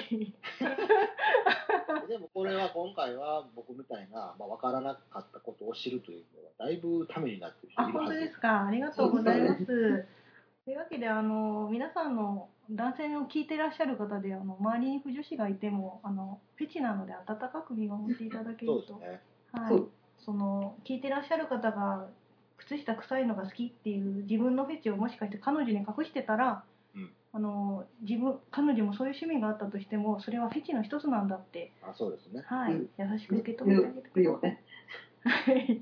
[2.07, 8.67] でもこれは今回は僕みたいな、まあ、分からなかったことを知るというのは、だいぶためになってる人あ本当ですか。
[8.67, 10.05] ありがとうございます。
[10.71, 19.19] というわけであの皆さんの男性の聞いてらっしゃる方であの周りに不女子がいてもあのフェチなので温かく見守っていただけると、ね。
[19.51, 19.83] はい。
[20.23, 22.07] その聞いてらっしゃる方が
[22.57, 26.63] 靴下臭いのが好きっていう自分のフェチをもしかして彼女に隠してたら、
[26.95, 27.11] うん。
[27.33, 32.43] あの自分彼女もそういう趣味があったとしてもそれはフェチの一つなんだって、あそうですね。
[32.47, 32.75] はい。
[32.75, 32.89] うん。
[32.97, 35.81] 優しく受け止めてあげてください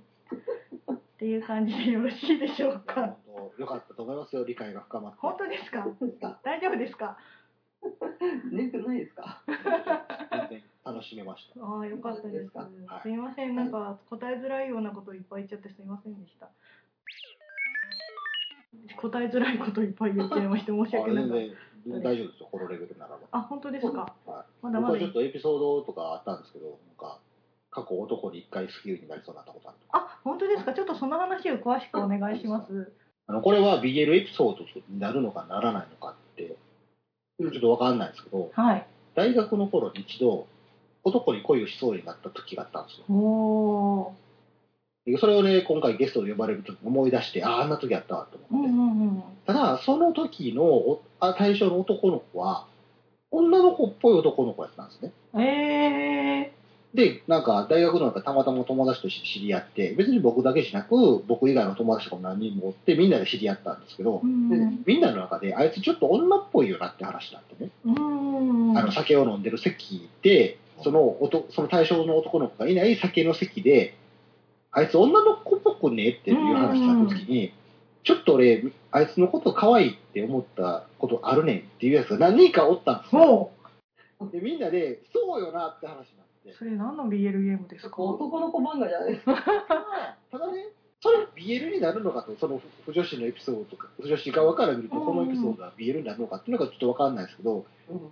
[1.19, 3.17] っていう感じでよろしいでしょうか？
[3.57, 5.17] よかったと思いますよ、理解が深まって。
[5.19, 5.85] 本当ですか？
[6.45, 7.17] 大丈夫ですか？
[8.49, 9.43] 眠くないですか？
[10.31, 11.59] 全然楽しめました。
[11.61, 12.31] ああよかったです。
[12.39, 12.59] ですか？
[12.87, 13.01] はい。
[13.03, 13.53] すいません。
[13.53, 16.47] なんか答えづらいようなことをいっぱい言っちゃってすいませんでした。
[18.95, 21.55] 答えづらいこといっぱい言っちゃいまして申しあ訳な全い
[21.85, 23.27] 然大丈夫ですよ、このレベルならば。
[23.31, 24.15] あ本当ですか？
[24.25, 27.19] はい、まだまだちょっとエピソードとかあったんですけど、なんか、
[27.83, 29.97] 過去男に一回好きになりそうになったことあるとか。
[29.99, 30.73] あ本当ですか？
[30.73, 32.91] ちょっとその話を詳しくお願いします
[33.27, 36.55] あの、これは BL エピソードになるのかならないのかって、
[37.39, 40.47] ちょっとわかんないですけど、はい大学の頃に一度、
[41.03, 43.05] 男に恋をしそうになった時があったんですよ。
[43.15, 44.13] お
[45.19, 48.97] それをね、今回ゲストで呼ばれると思い出して、ああ、あんな時あったわとうんう思って。
[48.99, 50.99] んうんただ、その時の
[51.37, 52.67] 対象の男の子は、
[53.31, 55.11] 女の子っぽい男の子やったんですね。
[55.43, 56.51] え
[56.93, 67.91] で、なんか、大学の中たまたま友達と知り合って、別に僕だけじゃなく、僕以外の友達とかも何人もおって、みんなで知り合ったんですけどみんなの中で、あいつちょっと女っぽいよなって話になってね、う
[68.73, 68.77] ん。
[68.77, 73.95] あの、酒を飲んでる席で、その男、その対象の男の子がいない酒の席で、
[74.71, 77.53] あいつ女の子っぽくねっていう話になった時に、
[78.03, 83.51] ちょっと俺、あいつのこと可愛いって思ったことあるねんっていうやつが何人かおったんですよ。
[84.17, 86.53] ほで、みんなで、そうよなって話になってう。
[86.53, 88.01] それ何の BL ゲームですか？
[88.01, 89.33] 男の子漫画じゃないですか。
[90.31, 90.65] ただね、
[91.01, 98.11] それ BL になるのかと、その不女子のエピソードとか、不女子側から見ると、このエピソードが BL になるのかっていうのがちょっとわかんないですけど、うん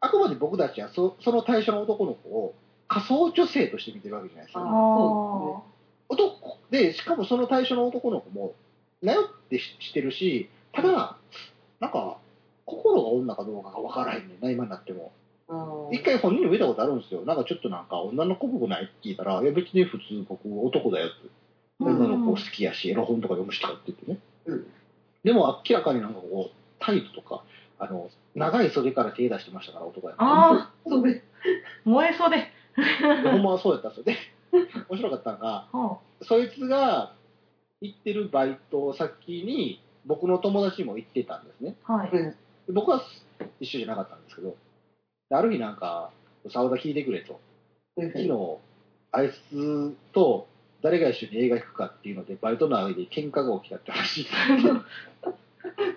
[0.00, 2.54] あくまで僕たちはそその対象の男の子を
[2.86, 4.60] 仮想女性として見てるわけじゃないですか。
[4.60, 5.62] ああ
[6.08, 8.54] 男で、しかもその対象の男の子も、
[9.02, 11.16] なよってししてるし、ただ、
[11.80, 12.18] なんか、
[12.64, 15.10] 心が女かどうかがわからへんねんな、今になっても。
[15.90, 17.22] 一回本人にも見たことあるんですよ。
[17.22, 21.26] なんかちょっとなんか女の子っぽくないって聞いたら、いや別に普通僕男だよって。
[21.26, 21.30] うん
[21.80, 24.18] 女の子好きやし、エロ本とか読むしとかって言ってね。
[24.46, 24.66] うん
[25.24, 27.42] でも明らかになんかこう、タイプとか、
[27.78, 30.50] あの、長い袖から手出してましたから、男やから。
[30.52, 31.20] あそうで。
[31.20, 32.36] あ燃えそうで
[33.22, 34.04] でほんまはそうやったんですよ。
[34.04, 34.16] で、
[34.88, 37.14] 面白かったのが、はそいつが
[37.80, 41.76] 行ってるバイト先に、僕の友達も行ってたんですね。
[41.84, 42.10] あはい
[42.70, 43.02] 僕は
[43.60, 44.56] 一緒じゃなかったんですけど、
[45.30, 46.10] である日なんか、
[46.48, 47.40] 沢田聞いてくれと。
[47.96, 48.58] 昨日、
[49.12, 50.46] あいつと
[50.82, 54.26] 誰が一緒に映画行くかっていうので、バイトの間で喧嘩が起きたって話。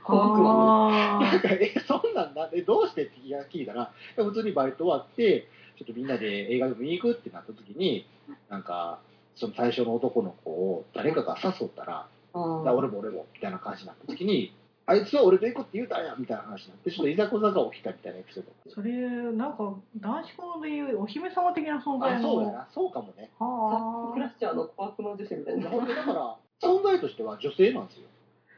[0.04, 8.06] 怖くはあなんか、え、そんなんだ、え、どうしてって聞いたら、普通にバイト終わって、ちょっとみんなで映画でも見に行くってなった時に、
[8.50, 9.00] なんか、
[9.36, 14.54] その最初の男の子を誰かが誘ったら、俺も俺も、みたいな感じになった時に、
[14.88, 18.92] あいつは俺と行くって言うたんや、みたいな話になって、ちょっといざこざが起きたみたいなエピソードーそれ
[19.32, 23.30] なんか男子校でいうお姫様的な存在あ、のそうやな、そうかもね。
[23.40, 25.70] はクラッシャーの琥珀の女子みたいな。
[25.70, 28.04] 本当だから、存在としては女性なんですよ。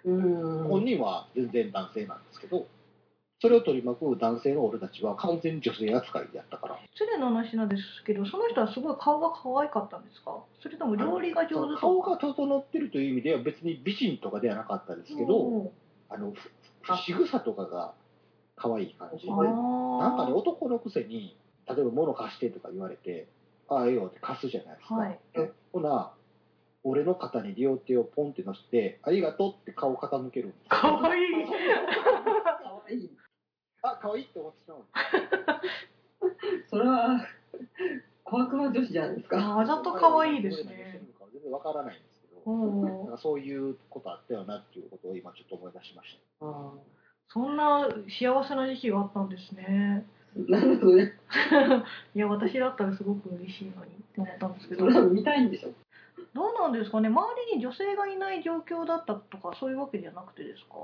[0.05, 2.67] うん本人は全然男性なんですけど、
[3.41, 6.79] それを取り巻く男性の俺たちは完全に女性扱いでやったから。
[6.93, 10.43] 失礼な話なんですけどその人はすごい顔が可愛かったんですか？
[10.61, 11.81] それとも料理が上手とか？
[11.81, 15.69] 顔が整ってるという意味では別に美人とかではなかったですけど、うん
[16.13, 17.95] あの、ふ仕草とかが
[18.55, 19.27] 可愛い感じ。
[19.29, 21.35] あなーんかね、男のくせに、
[21.67, 23.27] 例えば物貸してとか言われて、
[23.67, 24.95] ああ、ええよって貸すじゃないですか。
[24.95, 25.19] はい
[25.71, 26.13] ほな、
[26.83, 30.67] 俺の肩に両手をポンって乗せて、ありがとうって顔傾けるんですよ。
[30.69, 31.31] 可愛い
[32.61, 33.09] かわいい。
[33.81, 34.85] あ、可愛いって思ってしまう。
[36.69, 37.25] それは、
[38.25, 39.59] 琥珀の女子じゃないですか。
[39.59, 41.01] あざと可愛いですね。
[41.33, 42.12] 全然わからないんです
[42.45, 46.71] うんなんかそういうことあったよなっていうことを今ちょっと思い出しましあ
[47.29, 50.05] そんな幸せな時期があったんですね。
[50.37, 51.03] ーなんでそれ、
[52.15, 54.81] いや私だったらすごく嬉しいのにって思ったんですけど。
[54.81, 55.69] それは見たいんでしょ？
[56.33, 57.09] どうなんですかね？
[57.09, 60.75] 周りに女性がいない状況だったとかそういうわけじゃなくてですか？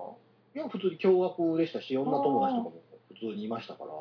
[0.54, 0.60] た。
[0.60, 3.92] いや、普通に驚愕でしたし、女友達とかも普通にいましたから、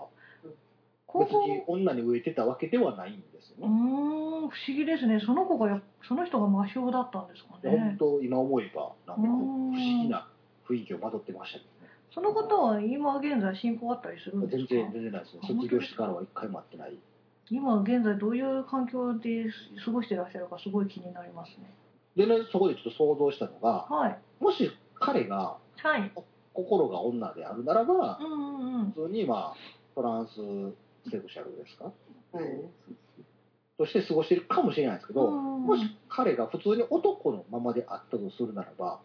[1.15, 3.67] 別に女に植えてたわけではないんですよね。
[3.67, 9.31] ん不思議ですねその子がやその人が魔性だったんですか本ね当、今思えば、なんか不うん
[9.71, 10.29] 思議な
[10.69, 11.65] 雰囲気をまとってましたけ
[12.15, 14.49] その方は今現在進行あったりするん。
[14.49, 14.69] ですか？
[14.69, 15.41] 全然、全然ないですね。
[15.47, 16.99] 卒業してからは一回も会ってない。
[17.51, 19.47] 今現在どういう環境で
[19.85, 21.73] 過ごしてらっしゃるかすごい気になりますね
[22.15, 26.13] でね、そこでちょっと想像したのが、はいもし彼がはい
[26.53, 29.57] 心が女であるならばう、んうんうん普通にまあ、
[29.95, 30.33] トランス
[31.11, 31.85] セクシャルですか？
[31.85, 31.93] は
[32.43, 32.45] い。
[33.79, 39.01] として過ごしてるかもしれないですけど、うんもし彼が普通に男のままであったとするならば、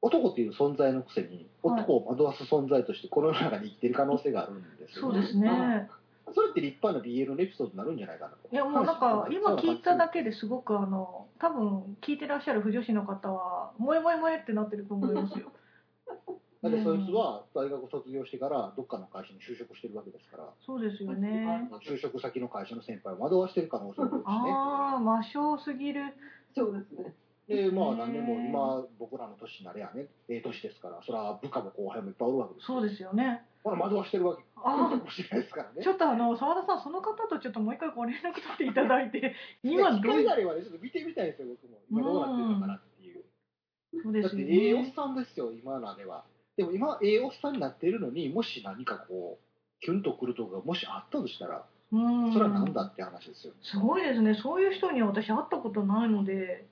[0.00, 5.88] 男っていう存在のくせに、はい男を惑わす存在としてこの世の中に生きてる可能性があるんですよ、そうですね
[6.34, 8.48] それって立派な BL のエピソードになるんじゃないかなと。
[8.50, 10.20] いやもうなんか今聞いただけ。
[10.20, 15.52] けですごくあの多分聞いてらっしゃる不女子の方は萌え萌え萌えってなってると思いますよ
[16.62, 24.52] だってそいつは大学卒業してからどっかの会社に就職してるわけですから、そうですよね就職先の会社の先輩を惑わしてる可能性もあるしね。
[24.54, 26.14] ああ魔性すぎる
[26.54, 27.14] そうですね。
[27.48, 32.78] で、まあ何年も今僕らの年になれやね、ええ年ですから、それは部下も後輩もいっぱいおるわけですよ。
[32.78, 35.82] そうですよねほら惑わしてるわけかあもしれないですからね。
[35.84, 41.78] ちょっとあの澤田さんその方とちょっともう一回ご連絡取っていただいて 今どう機会いうがあればね、ちょっと見てみたいですよ、僕も。
[41.90, 43.24] 今どうなってるのかなっていう。
[44.02, 46.24] そうですよだって、ええおっねさんですよ、今のでは。
[46.56, 49.44] でも今、ええおっさんになっているのに、もし何かこう、
[49.82, 53.52] キュンとくるとこがもしあったとしたら、うんそれは何だって話ですよ。
[53.62, 56.66] すごいですねそういう人には私会ったことないので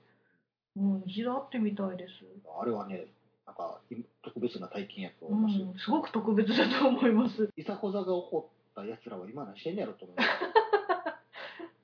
[0.75, 2.25] うん一度会ってみたいです
[2.59, 3.05] あれはね、
[3.45, 3.79] なんか
[4.23, 5.65] 特別な体験やとう思いますよ。
[5.67, 10.27] んすごく特別だと思いますいざこざが起こった奴らは今何してんねやろと思います。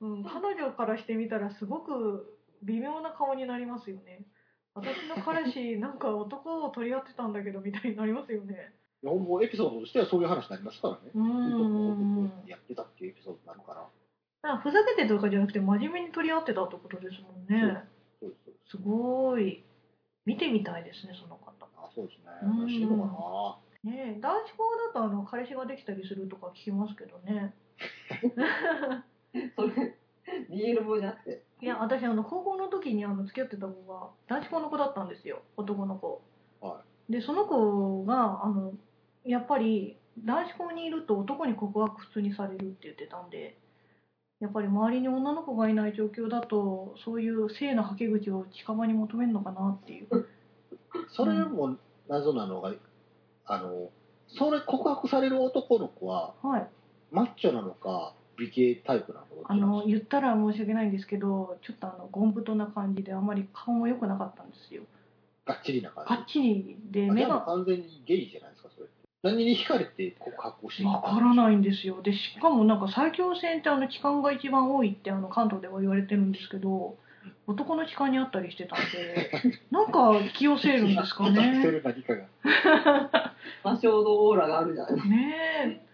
[0.00, 4.24] うん、彼女からしてみたらすごく微妙な顔になりますよね。
[4.78, 8.72] 私の彼氏なんか男を取り合ってたんだけどみたいになりますよね。
[9.02, 11.10] いやもうエピソードとしてはそういう話になりますからね。
[11.14, 12.42] うーん。
[12.46, 13.86] やってたっていうエピソードになるから。
[14.42, 17.84] だふざけてとかじゃなくて真面目に取り合ってたってことですもんね。
[18.20, 18.26] そ
[18.70, 19.62] すごい。
[20.26, 21.52] 見てみたいですね、その方。
[21.76, 22.66] あそうですねうん。
[22.66, 27.54] らしいのかねえ、男子校だとあの彼氏ができたりするとか聞きますけどね。
[29.56, 29.96] それ、
[30.50, 31.42] BL 本じゃなくて。
[31.60, 36.22] いや、私あの高校の時にあの付き合ってた子が男子校の子だったんですよ、男の子。
[36.60, 38.72] はで、その子があの
[39.24, 43.56] やっぱり男子校にいると男に告白普通にされるって言ってたんで、
[44.40, 50.06] やっぱり周りに女の子がいない状況だと、そういう性のはけ口を近場に求めるのかなっていう。
[50.10, 50.24] な。
[51.10, 51.76] それも
[52.08, 52.72] 謎なのが、
[53.46, 53.90] あの、
[54.28, 56.68] それ告白される男の子は、はい。
[57.10, 59.26] マッチョなのか、美形タイプなの？
[59.44, 64.82] あの言ったら申し訳ないんですけど、ちょっとあのゴン太な感じであんまり顔も良くなかったんですよ。
[65.44, 66.14] かがっちりな感じ？
[66.14, 68.86] がっちりで目が完全にゲイじゃないですか、それ。
[69.22, 70.84] 何に惹かれて告白をして？
[70.84, 72.00] わからないんですよ。
[72.02, 76.96] でしかもなんか最強戦ってあの痴漢が一番多いってあの関東では言われてるんですけど、
[77.48, 79.30] 男の痴漢にあったりしてたんで、
[79.72, 81.70] なんか引き寄せるんですか引き寄せね。
[81.70, 82.26] る何かが。
[83.64, 85.14] 魔性のオーラがあるじゃないですか。
[85.14, 85.34] ね
[85.66, 85.86] え、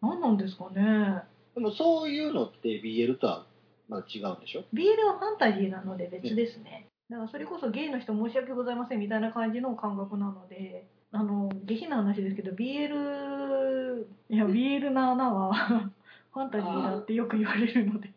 [0.00, 1.22] 何なんですかね。
[1.60, 3.44] でもそういうのって BL とは
[3.86, 6.86] まだ違うんでしょ？BL はファンタジーなので別ですね。
[7.10, 15.52] だからそれこそゲイの人申し訳ございませんみたいな感じの感覚なので、あの、下品な話ですけど、BL、いや、BL な穴は
[16.32, 18.10] ファンタジーだってよく言われるので。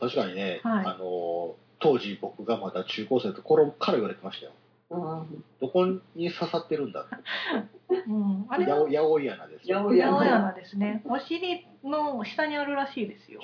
[0.00, 4.52] 確かにね、はいあの、当時僕がまだ中高生の頃から言われてましたよ。
[4.90, 7.06] うんどこに刺さってるんだ
[8.08, 8.46] うん。
[8.48, 9.84] あれやおは、やおい穴ですよ。
[9.84, 11.02] 八百屋ですね。
[11.04, 13.40] お尻の下にあるらしいですよ。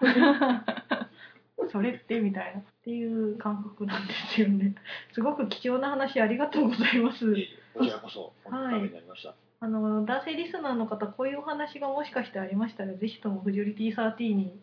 [1.70, 2.60] それってみたいな。
[2.60, 4.74] っていう感覚なんですよね。
[5.12, 7.32] すごく貴重な話ありがとうございます。
[7.74, 9.34] こちらこそ、本当にためになりました。
[9.60, 14.60] あの男性リスナーの方こういうお話がもしかしてありましたらぜひともフジョリティサーティに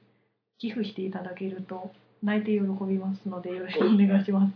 [0.58, 4.53] 寄付していただけると泣いて喜びますのでよろしくお願いします。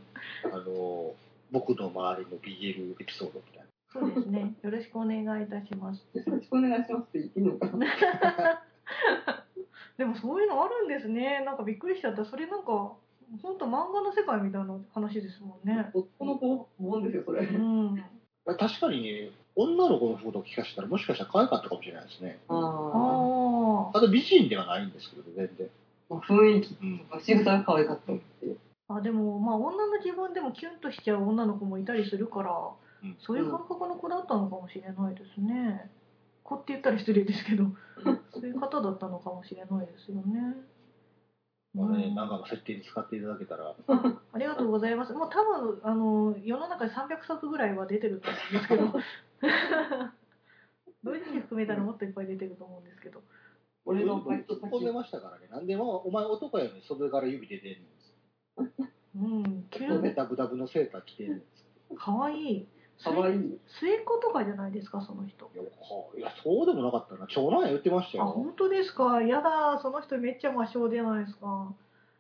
[0.52, 1.14] あの、
[1.50, 3.63] 僕の周りの BL エピソードみたいな。
[3.94, 4.56] そうですね。
[4.64, 6.04] よろしくお願いいたします。
[6.14, 7.88] よろしくお願いしますって言っていいのかな。
[9.98, 11.44] でもそういうのあるんですね。
[11.46, 12.26] なんかびっくりしちゃった。
[12.26, 12.94] それなんか
[13.42, 15.92] 本当漫画の世界みたいな話ですもんね。
[15.94, 17.46] 夫の子本ですよ、それ。
[17.46, 18.04] うん。
[18.46, 22.40] 確かにね、女の子のことを聞かせたらもしかしたら可愛かったかもしれないですね。
[22.48, 23.98] あああ。
[23.98, 25.70] あと美人ではないんですけど、全然。
[26.10, 26.16] あ。
[26.16, 28.56] 雰囲気うんとか仕草が可愛かったって。
[28.90, 32.70] あでもまあ女の自分でもキュンとしちゃう女の子もいたりするから、
[33.04, 33.18] うん。
[33.20, 35.90] そういう感覚の子だったのかもしれないですね。
[36.44, 37.66] 子って言ったら失礼ですけど、
[38.34, 40.56] そういう方だったのかもしれないですよね。
[41.74, 42.16] まあね、うん。
[42.16, 45.14] なんかの設定に使っていただけたら、あ ありがとうございます。
[45.14, 48.94] もう多分あの世の中に300冊ぐらいは出てると思うんですけど、
[51.04, 53.22] 同時に含めたらもっといっぱい出てると思うんですけど。
[53.86, 54.94] 俺のバイト突っ込ん。
[54.94, 55.48] ましたからね。
[55.50, 55.68] なん。
[55.68, 56.82] でも、お前男やのに。
[56.84, 58.72] 袖から指出てんね
[59.16, 59.70] うん、
[60.16, 61.44] ダブダブのセーター着てんね
[61.92, 61.96] ん。
[61.96, 62.68] かわいい。
[63.02, 63.60] 可愛い。
[63.80, 65.50] 末っ子とかじゃないですか、その人。
[65.54, 65.70] いや、は
[66.18, 67.28] いやそうでもなかったな。
[67.28, 68.32] 長男や言ってましたあ、よ。
[68.32, 69.22] 本当ですか？
[69.22, 71.74] やだ、その人めっちゃ魔性じゃないですか。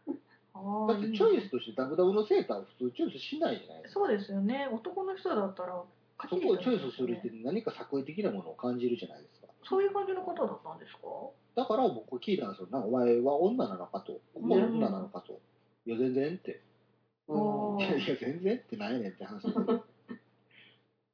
[0.56, 4.00] ああ、だってチョイスとしてダブダブのセーターを普通チョイスしないじゃないですか。
[4.02, 4.68] そうですよね。
[4.72, 5.84] 男の人だったら、
[6.18, 9.48] かそこをチョイスするって何か作為的なものを感じるじゃないですか。
[9.64, 11.08] そういう感じの方だったんですか？
[11.56, 12.68] だから僕聞いたんですよ。
[12.72, 14.20] なお前は女なのかと。
[14.36, 15.40] お前は女なのかと。
[15.86, 16.62] いや、全然って。
[17.28, 19.86] うんあいやいや、全然ってないねんって話ですよ。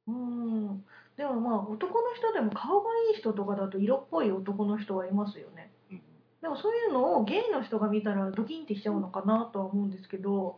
[0.10, 0.86] うん。
[1.18, 5.72] でもまあ、男の人でも顔がいい人とかだと色っぽい男の人はいますよね。
[5.92, 6.02] うん
[6.42, 10.58] でもそういうのをゲイの人が見たらドキンってしちゃうのかなとは思うんですけど、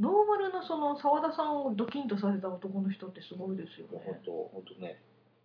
[0.00, 4.02] ノーマルなその澤田さんをドキンとさせた男の人ってすごいですよね。
[4.06, 5.02] 本当、本当ね、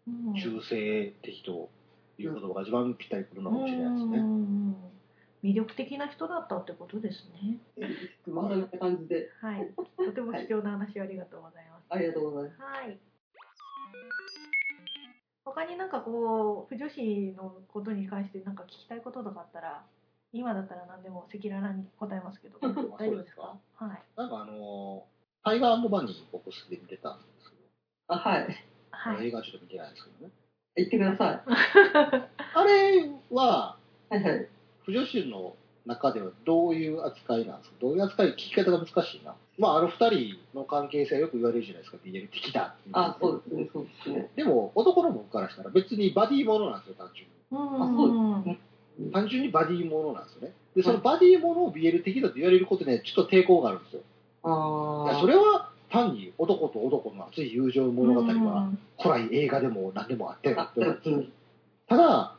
[0.08, 1.70] うん中性的と
[2.18, 4.20] いう言葉が一番ぴったりくるのかもしれないですね。
[4.20, 4.76] うんうんうん
[5.44, 7.58] 魅力的な人だったってことですね。
[8.28, 9.30] まとめた感じで。
[9.42, 9.70] はい。
[9.76, 11.84] とても貴重な話ありがとうございます。
[11.90, 12.62] ありがとうございます。
[12.62, 12.98] はい。
[15.46, 19.84] 他になんかこう、不女子のことに関してなんか聞きたいこととかあったら、
[20.32, 23.60] 今だったら何でも赤裸々に答えますけど、大丈夫ですか？
[23.76, 24.02] はい。
[24.18, 27.62] なんかあのー、タイガーバニー僕好きで見てたんですけど、
[28.08, 28.48] あ、はい。
[28.92, 29.28] はい。
[29.28, 30.34] 映画はちょっと見てないんですけどね。
[30.76, 31.44] 言ってください。
[32.56, 33.78] あれは、
[34.10, 34.48] はいはい。
[34.86, 35.56] 不女子の
[35.86, 37.76] 中ではどういう扱いなんですか？
[37.82, 39.36] どういう扱い、聞き方が難しいな。
[39.58, 44.30] まあ、あの二人の関係性はよく言われるじゃないですか、BL 的だってあ、そうですね、そうですね。
[44.36, 49.12] でも、男の僕からしたら別にバディものなんですよ、単純うんあそうですに。
[49.12, 50.54] 単純にバディものなんですよね。
[50.76, 54.02] で、そのバディものを BL 的だと言われることで、ちょっと抵抗があるんですよ。
[54.44, 55.12] ああ。
[55.12, 58.36] いやそれは単に男と男の熱い友情物語はう
[58.72, 60.82] ん古来映画でも何でもあったよあ、う
[61.12, 61.32] ん。
[61.88, 62.36] ただ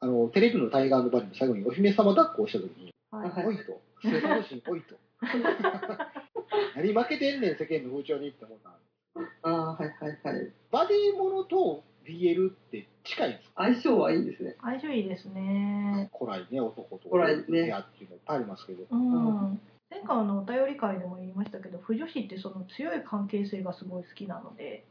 [0.00, 4.96] あのテレビのタイガーのバリの最後にお姫様抱っこをした時にはいはい「おい」と「末楽しいおい」と
[6.76, 8.70] 何負けてんねん、世間の風潮にって思った
[9.42, 10.52] ああ、はいはいはい。
[10.70, 13.64] バディものと BL って近いんですか？
[13.64, 14.56] 相性はいいですね。
[14.62, 16.10] 相性いいですね。
[16.16, 18.84] 古来ね、男と古来ねペアっていうのいっぱいありますけど。
[18.90, 19.60] うん。
[19.90, 24.84] 前回のお便り会でも言いましたけど、不女子ってその強い関係性がすごい好きなので、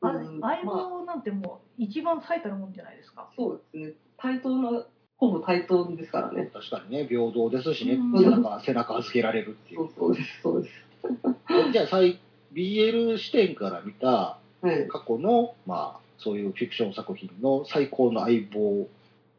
[0.00, 3.28] あうん相まあ、棒なんてもう一番最たるもんじゃないですか。
[3.36, 3.92] そうですね。
[4.16, 4.84] 対等な、
[5.16, 6.50] ほぼ対等ですからね。
[6.52, 9.90] 確かにね、平等ですしね、うん背中背中預けられるっていそうう。
[9.96, 11.72] そうです、そうです。
[11.72, 12.20] じゃあ、最
[12.52, 14.88] BL 視点から見たはい。
[14.88, 18.88] 過去の、まあ、そういうフィクション作品の最高の相棒、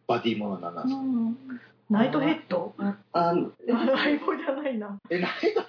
[0.07, 1.37] バディものは何なんですか、うん。
[1.89, 2.73] ナイトヘッド？
[3.13, 4.99] あの、え相棒じゃないな。
[5.09, 5.65] え、ないだ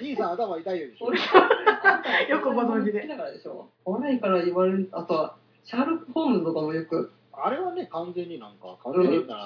[0.00, 1.18] 兄さん頭痛いよ俺
[2.28, 3.00] よくご存知で。
[3.00, 3.68] 好きだからでしょ？
[3.86, 9.36] 笑いから言われる、あとは、シャーロック・ホームズとかもよく、あれはね、完全になんか、完全にな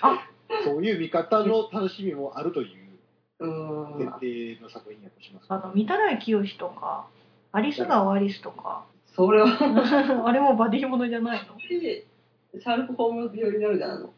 [0.00, 0.26] あ
[0.64, 2.98] そういう見方の楽しみもあるという
[3.40, 5.46] うーん、設定の作品やとします。
[5.48, 7.06] あの、御手洗清とか、
[7.50, 9.48] アリス川アリスとか、それは、
[10.24, 11.56] あれもバディものじゃないの？
[11.58, 12.04] で
[12.60, 14.12] シャーロック・ホームズ寄りになるじゃないの。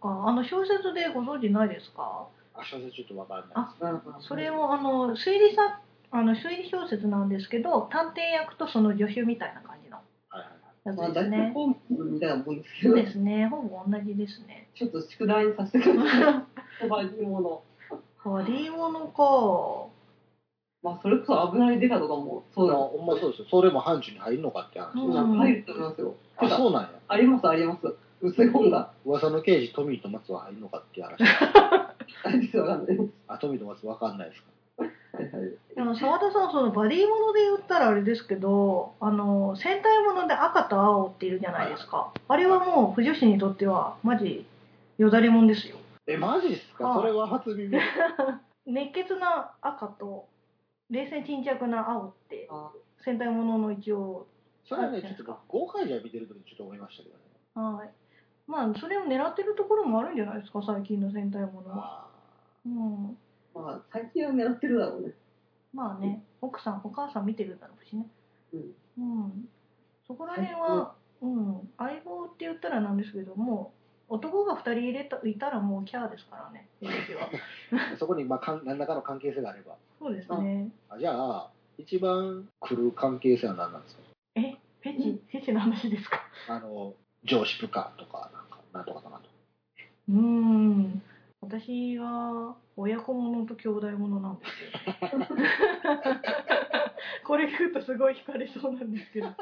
[0.00, 2.28] ああの小説でご存知ないですか？
[2.54, 3.74] あ、小説ちょっとわかんないあ
[4.18, 4.28] です。
[4.28, 9.96] それもあの推理さあの推理小説なんですけど探偵役とその助手みたいな感じの
[10.28, 10.60] はいはいはい。
[10.84, 11.50] やまあ、大体つですね。
[11.54, 14.68] ホームズみたいなもんですけど、そうですねほぼ同じですね。
[14.74, 16.46] ちょっと宿題にさせてくださ
[16.82, 16.84] い。
[16.84, 17.62] おばじもの。
[18.24, 19.92] バディものか。
[20.82, 22.74] まあ、それこそ危ないデカとかも、そうだ。
[22.76, 23.46] ほんまそうですよ。
[23.50, 25.04] それも範疇に入るのかって話です。
[25.06, 26.14] うんなんか入ると思いますよ。
[26.36, 26.88] あ、そうなんや。
[27.08, 27.96] あります、あります。
[28.20, 28.92] 薄い本が。
[29.04, 31.18] 噂の刑事、トミーと松は入るのかっていう話。
[32.24, 33.10] あれですよ、わかんないです。
[33.28, 34.48] あ、トミーと松わかんないですか？
[35.16, 35.52] はいはい。
[35.76, 42.12] でも澤田さんそのバディもので言ったらあれですけどあの戦隊もので赤と青っているじゃないですか。
[42.26, 44.44] あれはもう不女子にとってはマジ
[44.98, 45.76] よだれもんですよ。
[46.06, 46.88] え、マジっすか？
[46.88, 47.78] はいそれは初耳。
[48.66, 50.26] 熱血な赤と
[50.90, 52.70] 冷静沈着な青ってあ
[53.04, 54.26] 戦隊ものの一応
[54.66, 57.22] それはね、ちょっと僕、豪快じゃ見てる時にちょっと思いましたけどね。
[57.76, 57.90] はい。
[58.46, 62.04] まあ、それを狙ってるところもあるんじゃないですか、最近の戦隊ものは。
[62.04, 62.06] あ
[62.66, 63.18] うん。
[63.54, 65.12] まあ、最近は狙ってるだろうね。
[65.72, 68.06] まあね、奥さん、お母さん見てるだろうしね。
[68.52, 68.74] うん。
[68.98, 69.48] うん。
[70.06, 71.70] そこら辺は、うん。
[71.78, 73.72] 相棒って言ったらなんですけども、
[74.08, 76.68] 男が2人入れたいたらもうキャーですからね、
[77.98, 79.76] そこに、まあ、かん何らかの関係性があれば。
[79.98, 80.70] そうですね。
[80.90, 84.02] あじゃあ、一番来る関係性は何なんですか？
[84.36, 86.20] え、フェチ、フェチの話ですか？
[86.48, 86.94] あの、
[87.24, 89.28] 上司部下とか、なんか、なんとかかなと。
[90.08, 91.02] うーん。
[91.40, 94.70] 私は親子ものと兄弟ものなんですよ。
[97.26, 99.28] これ聞くとすごい惹かれそうなんですけど。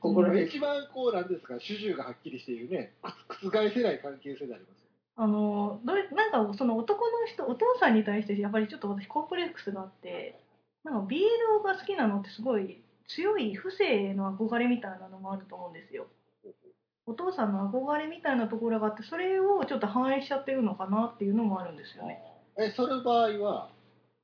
[0.00, 0.46] ここら辺。
[0.46, 2.92] 一番こう、なんですか、主従がはっきりしているね、
[3.28, 4.86] く覆せない関係性でありますよ。
[5.18, 10.38] あのどれなんかその男の人お父さんに対してやっぱりちょっと私コンプレックスがあって
[10.84, 16.06] なんか BL が好きなのってすごい強い不正への憧れみたいなのもあると思うんですよ。
[17.06, 22.20] お父さんの憧れみたいなところがあってそれをちょっと反映しちゃってるのかなっていうのもあるんですよね。
[22.58, 23.68] え、その場合は、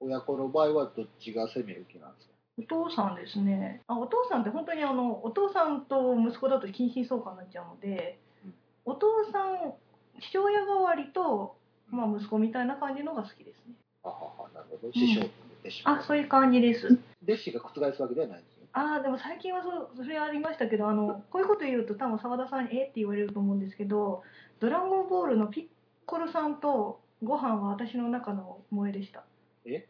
[0.01, 2.33] 親子の場合はどっちが攻め受けなんですか？
[2.59, 3.83] お父さんですね。
[3.87, 8.55] あお父さんって本当にあのお父さんと息子だと近親相関になっちゃうのでうん。
[8.85, 9.75] お父さん
[10.21, 11.57] 父親代わりと、
[11.89, 13.75] まあ、息子みたいな感じのが好きですね。
[14.03, 14.93] あはは、なるほど。
[14.93, 15.27] 師匠と
[15.63, 15.83] 弟子。
[15.85, 16.99] あそういう感じです。
[17.23, 18.62] 弟子が覆すわけではないんですよ。
[18.75, 24.23] ああでも最近はそうそれありましたけどあの こういうこと言うと多分澤田さんに「えっ?」て言われると思うんですけど
[24.61, 25.69] 「ドラゴンボール」のピッ
[26.07, 29.25] コロさんとご飯は私の中の萌えでした
[29.65, 29.87] え？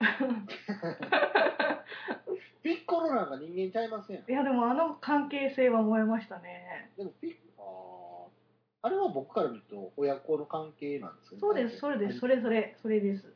[2.62, 4.16] ピッコロなんか人間ちゃいません。
[4.16, 8.28] いやでもあの関係性は燃えましたねでもピッあー
[8.82, 11.40] あれは僕から見ると親子の関係なんですよね。
[11.40, 13.34] そうですそれですそれそれそれです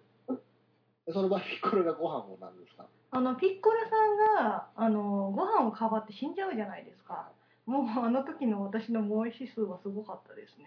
[1.07, 2.66] でその場合ピッコロがご飯をなんで
[3.11, 7.31] あのピッコロさんがあのご飯をかばって死んじゃうじゃないですか。
[7.67, 10.67] もうあの時の私の萌え指数はすごかったですね。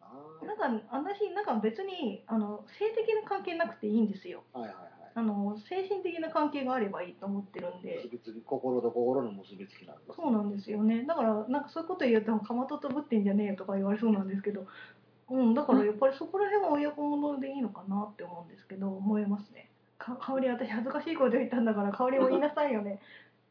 [0.00, 0.44] あ。
[0.44, 4.42] なんか私なんか別にあの性的な関係なくていいんですよ。
[4.54, 4.90] ーはいはいはい。
[5.14, 7.96] あの精神的な関係があればいいと思ってるんで。
[7.96, 10.16] 結びつき心と心の結びつきなんです。
[10.16, 11.04] そうなんですよね。
[11.04, 14.66] だからなんかそういうこと言うとかまととぶってんじゃねえよとか言われそうなんですけど。
[15.30, 19.69] うんだからやっぱりそこら辺は親子物でいいのかなって思うんですけど思えますね
[20.00, 23.00] か香り私恥ずかしいこと言ったんだから香りも言いなさいよね。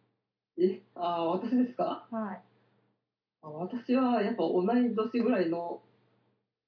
[0.60, 2.08] え、あー私ですか？
[2.12, 2.42] はい。
[3.42, 5.82] あ私はやっぱ同い年ぐらいの、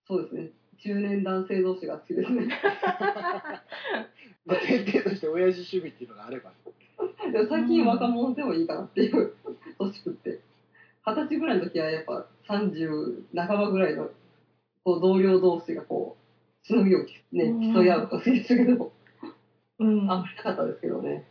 [0.07, 0.49] そうですね、
[0.83, 2.47] 中年男性同士が好きですね。
[4.45, 6.53] まあ前提として親父趣味っていうのがあれば。
[7.31, 9.33] でも最近若者でもいいかなっていう
[9.79, 10.39] 年食って。
[11.05, 14.09] 二十歳ぐらいの時はやっぱ30半ばぐらいの
[14.83, 16.15] こう同僚同士がこ
[16.63, 16.99] うしのぎを
[17.31, 17.73] ね、うん。
[17.73, 18.91] 競い合うのが好きでしたけど、
[19.81, 20.11] うん。
[20.11, 21.25] あんまりなかったですけどね。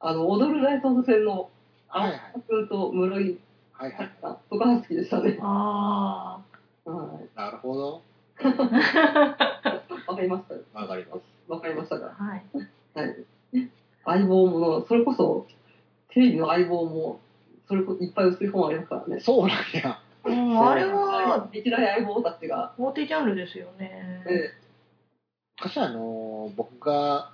[0.00, 1.50] あの、踊る大捜査線の
[1.88, 2.20] はいはい。
[2.34, 3.38] 青君と室井
[3.72, 4.10] はいはい。
[4.50, 5.38] とかが好きでしたね。
[5.40, 6.40] あ
[6.84, 7.38] はい。
[7.38, 8.02] なるほど。
[10.06, 10.78] わかりました。
[10.80, 11.22] わかります。
[11.48, 12.14] わかりましたか？
[12.18, 12.22] あ。
[12.22, 12.44] はい。
[12.94, 13.16] はい。
[14.04, 15.46] 相棒もの、それこそ、
[16.10, 17.20] テレビの相棒も、
[17.66, 19.20] それこそいっぱい薄い本ありますからね。
[19.20, 20.00] そうなんや。
[20.24, 24.22] うん、あれは、歴代相棒たちが、大手ジャンルですよね。
[24.26, 24.50] え
[25.58, 27.32] 昔あの、僕が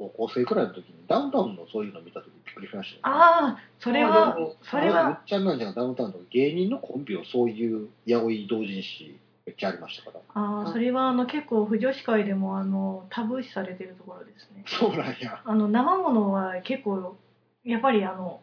[0.00, 10.20] 高校生くらいの時にダウンタウンのそういうの見た時びっくりしましたよ、ああ、それはそれむっは、ちゃんなんじゃがダウンタウンとか芸人のコンビをそういう八百同人誌めっちゃありましたから。
[10.34, 14.64] ああ、それはあの結構、不女子会でもあのタブー視されてるところですね。
[14.66, 15.42] そうなんや。
[15.44, 17.16] あの生ものは結構、
[17.64, 18.40] やっぱりあの、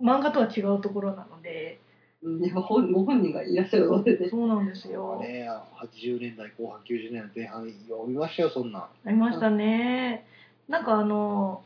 [0.00, 1.80] 漫画とは違うところなので、
[2.22, 4.28] うんやっぱ本ご本人がいらっしゃるのでね。
[4.30, 5.20] そうなんですよ。
[5.20, 5.48] ね、
[5.78, 8.82] 80年代後半、90年代前半、読みましたよ、そんなん。
[8.82, 10.24] ありましたね。
[10.68, 11.62] なんかあの、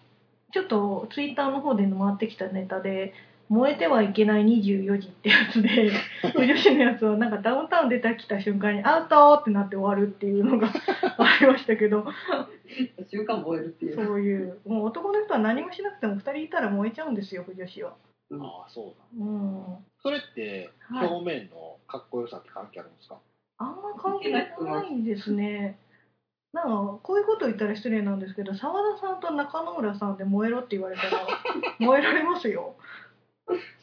[0.53, 3.13] ちょっとツイッターの方で回ってきたネタで、
[3.51, 5.91] 燃えてはいけない24時ってやつで、
[6.33, 10.69] 不女子のやつはなんかダウンタウン出てきた瞬間にアウトってなって終わるっていうのが
[11.19, 12.07] ありましたけど、
[13.11, 13.97] 週刊燃えるっていう。
[13.97, 17.91] そういう、もう男の人は何もしなくても2人いたら燃えちゃうんですよ、不女子は。
[18.31, 19.65] うんああ、そうなんうん。
[20.01, 23.19] それって、はい表面のかっこよさって関係あるんですか、
[23.59, 24.43] あんま関係な
[24.85, 25.77] いですね。
[26.53, 31.27] なんか、こういうこと言ったら失礼なんですけど、澤田さんと中野浦さんで燃えろって言われたら、
[31.79, 32.75] 燃えられますよ。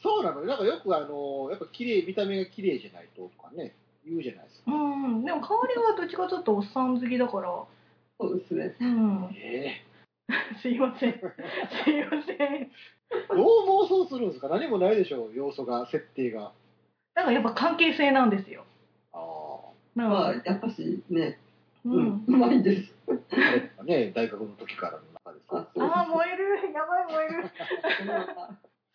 [0.02, 0.42] そうなの？
[0.42, 3.74] なんかよくあの、やっぱ綺麗、見た目が綺麗じゃないととかね、
[4.06, 4.70] 言うじゃないですか。
[4.72, 7.64] うん、でも香りはどっちかというとおっさん好きだから、
[8.20, 8.76] そうですね。
[8.80, 9.82] うん、え
[10.60, 11.12] すいません。
[11.84, 12.36] すいません。
[12.36, 12.70] え
[13.30, 13.38] どう
[13.84, 14.48] 妄想するんですか？
[14.48, 16.52] 何もないでしょ、要素が、設定が。
[17.14, 18.64] なんかやっぱ関係性なんですよ。
[19.12, 19.18] あ
[19.94, 21.38] なんまあ、か、やっぱしね、
[21.84, 22.92] ううんん。、うまいです。
[23.84, 25.58] ね、大学の時からの中ですか。
[25.58, 26.72] あそうああ、燃える。
[26.72, 27.50] やばい燃える。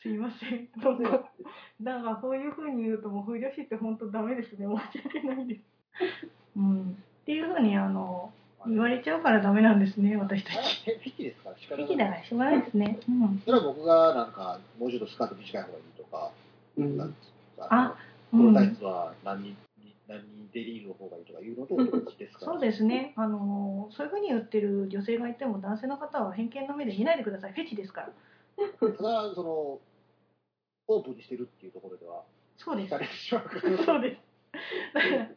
[0.01, 0.67] すいません。
[0.81, 1.25] どうぞ。
[1.79, 4.67] なんかそういう風に言うともう不女子って本当ダメですね。
[4.67, 5.61] 申し訳ないです。
[6.57, 6.91] うん。
[6.91, 8.31] っていう風にあの、
[8.67, 10.55] 言われちゃうからダメなんですね、私たち。
[10.85, 11.49] フェフェチですか？
[11.51, 12.99] ら、仕方敵だからしょうがないですね。
[13.07, 13.41] うん。
[13.45, 16.31] それは僕がなんか、もうちょっとスカート短い方がいいとか、
[16.77, 17.15] うん
[17.59, 17.95] あ
[18.31, 18.75] このタイうん。
[18.75, 19.55] ツは何に、
[20.07, 22.51] 何にデリールの方がいいとかいうのと同じですから。
[22.53, 23.13] そうですね。
[23.15, 27.53] あの、そういう風に言ってる女性がいても男性の方は偏見の目で見ないでください。
[27.53, 28.09] フェチですから。
[28.79, 29.79] ただ、その、
[30.87, 32.23] オープンにしてるっていうところでは、
[32.57, 32.89] そうです。
[33.29, 34.21] そうです。
[34.93, 35.29] だから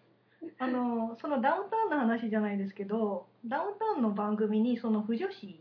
[0.58, 5.60] あのそのダウンタウンの話じゃないですけどダウンタウンの番組にその不女子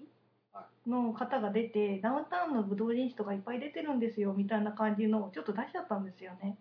[0.87, 6.57] の方が出てダウンタウンの武道人誌とかいっぱい出てるんですよみたいな感じのをちょっと出しちゃったんですよね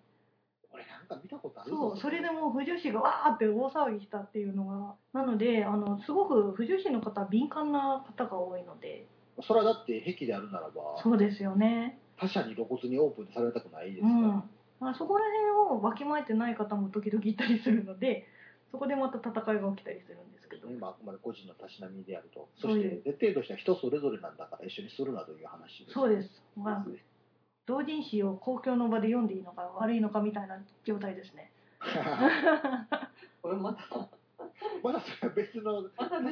[0.74, 9.06] 俺なんか見たことあるそうそれでもう不女子がわーって大騒ぎしたっていうのがなのであのすごく不女子の方は敏感な方が多いので。
[9.42, 11.98] それはだって癖であるならば、そうですよね。
[12.16, 14.14] 他者に露骨にオープンされたくないですから。
[14.14, 14.50] うん。
[14.78, 18.28] まあそこら辺をわきまえてない方も時々いたりするので
[18.70, 20.70] そこでまた戦いが起きたりするんですけど。
[20.70, 22.48] まあ、あくまで個人のたしなみであると。
[22.60, 26.42] そして、徹底としては人それぞれなんだから一緒にするなという話そうです。
[26.56, 26.86] まあ、
[27.66, 31.50] 同人誌を公共の場で読んでいいのか悪いのかみたいな状態ですね。
[33.42, 34.08] これまた、
[34.82, 35.88] まだそれは別のリ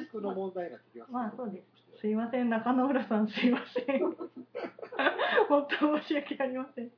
[0.06, 1.62] スクの問題になってきますまあそうで
[1.96, 2.00] す。
[2.00, 4.00] すいません、中野浦さんすいません。
[5.48, 6.90] 本当申し訳ありません。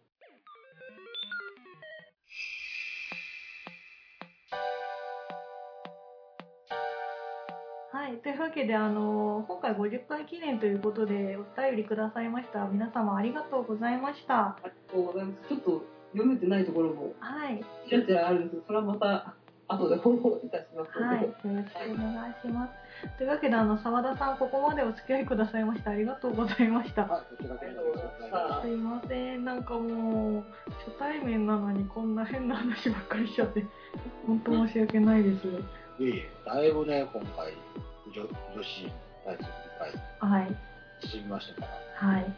[8.05, 14.35] はい、というわけで、あの今回50回記念ということでお便りくださいました皆様ありがとうございました。
[14.35, 15.49] ありがとうございます。
[15.49, 15.83] ちょっと
[16.13, 19.35] 読めてないところもはい、ちらちらあるんですけど、それはまた
[19.69, 23.17] 後でフォローいたしますのはい、で、よろしくお願いします。
[23.17, 27.07] というわけで、あの澤田さん、ここまでお付き合いくださいましてありがとうございました。
[27.07, 30.45] はい、こちらこそありがとうございますすいません、なんかもう
[30.85, 33.65] 初対面なのにこんな変な話ばっかりしちゃって、
[34.27, 35.47] 本当申し訳ないです。
[35.47, 37.55] いえいえ、だいぶね、今回、
[38.15, 38.23] 女
[38.55, 38.93] 女子
[39.27, 39.51] 大好きいっ
[40.21, 41.69] ぱはい、い進みましたか？
[42.03, 42.09] ら。
[42.09, 42.33] はい。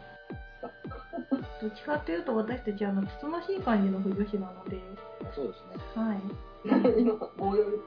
[1.61, 4.79] どっちかっていうと私たちあのつつましい感じの不女子なので、
[5.35, 5.77] そうですね。
[5.95, 6.19] はい。
[7.01, 7.77] 今、棒読み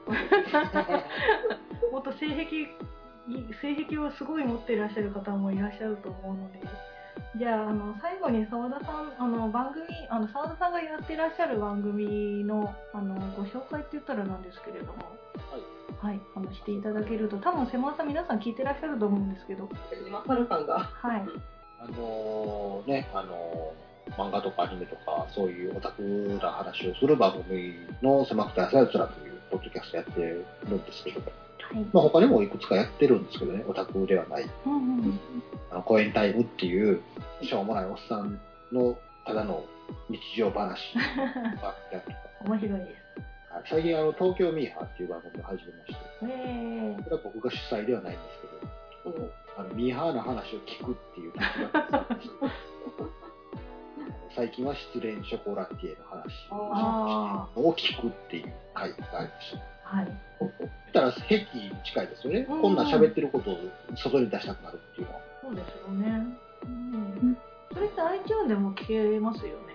[1.91, 2.67] もっと性癖
[3.61, 6.59] 性癖をすごい持っていらっしゃる方もいらっしゃると思うので
[7.37, 15.21] じゃああの最後に澤田さんあの番組あの澤田さんがやってらっしゃる番組のあのご紹介って言ったらなんですけれども。
[16.01, 17.37] はい、あのしていただけると。
[17.37, 19.69] 多分狭さん皆さん聞いてらっしゃると思うんですけど。
[20.07, 20.79] 今更感が。
[20.79, 21.25] はい。
[21.79, 23.73] あのね、あの
[24.17, 26.01] 漫画とかアニメとか、そういうオタク
[26.41, 31.21] な話をする番組の狭くて浅いつらというポッドキャストやってるんですけど、
[31.73, 31.85] はい。
[31.93, 34.49] まあ、他にもいくつかやってるんですけどね、オタクではない。
[34.65, 35.19] うんうん。
[35.71, 37.01] あの、公演タイムっていう、
[37.43, 38.39] しょうもないおっさん
[38.71, 39.63] の、ただの
[40.09, 40.53] 日常話
[41.61, 41.75] が。
[42.45, 42.91] 面白いです。
[43.53, 48.41] はい最近、あの、東京ミーハーっていう番組を始めまして、えこれは僕が主催ではないんです
[49.03, 51.33] けど、うんあの、ミーハーな話を聞くっていう
[54.35, 59.80] 最近は失恋ショコラティエの話あを聞くっていう回がありました。
[59.91, 59.97] あ。
[59.97, 60.07] はい。
[60.93, 62.45] たら、癖に近いですよね。
[62.49, 63.57] うんこんなん喋ってることを
[63.95, 65.19] 外に出したくなるっていうのは。
[65.41, 66.25] そうですよね。
[66.63, 67.37] うん。
[67.73, 69.71] それって iTunes でも聞けますよね。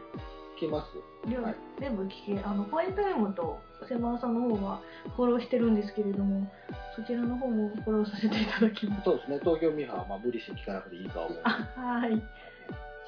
[0.57, 4.81] 聞けます両はい全部聞け、あの、コエンタイムとセマさんの方は
[5.17, 6.51] フォローしてるんですけれども、
[6.95, 9.05] そちらの方もフォローさせていただきます。
[9.05, 12.23] そうですね、東京ミーハーはまあ無理して聞かなくていいとは思うあ、はい。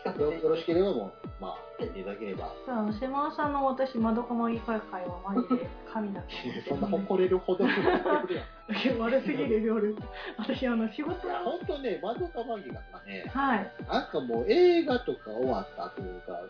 [0.04, 2.52] よよろしければもう、まあ、聞いていただければ。
[2.66, 6.28] あの、セマさんの私、まどかまぎ会会はマジで神だと
[6.68, 7.70] そんな思って誇れるほどの。
[9.00, 9.96] 悪すぎる夜。
[10.38, 13.72] 私、あの、仕事いや、の、本当ね、窓かマギがね、はい。
[13.88, 16.40] なんかもう映画とか終わった後が、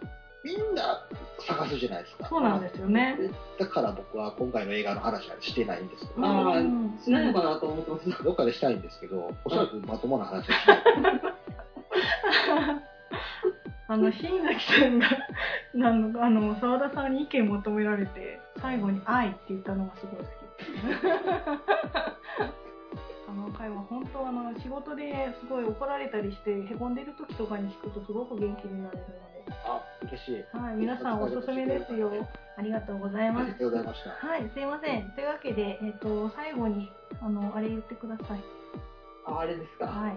[0.44, 1.04] みんな
[1.46, 2.28] 探すじゃないですか。
[2.28, 3.18] そうなんですよね。
[3.58, 8.22] だから僕は今回の映画の話はしてないんですけど、ああうんしないのかなと思ってました。
[8.22, 10.82] どっかでしたいんですけど、おそらくまともな話はしない。
[13.90, 15.08] あの、新崎さんが、
[15.72, 20.28] なんのあの、沢田さんに意見求められて、最後に愛って言ったのがすごい好き。
[23.28, 29.04] あの回は本当あの、仕事ですごい怒られたりして、へこんでる時とかに聞くとすごく元気になれる
[29.64, 30.34] あ、嬉しい。
[30.36, 32.12] ので、はい、皆さんおすすめですよ。
[32.58, 33.58] ありがとうございますありが。
[33.58, 34.10] とうございました。
[34.10, 35.10] はい、すいません。
[35.12, 38.40] というわけで、えっ、と、最後に、あの、あれ言ってください。
[39.24, 39.86] ああれですか。
[39.86, 40.16] はい。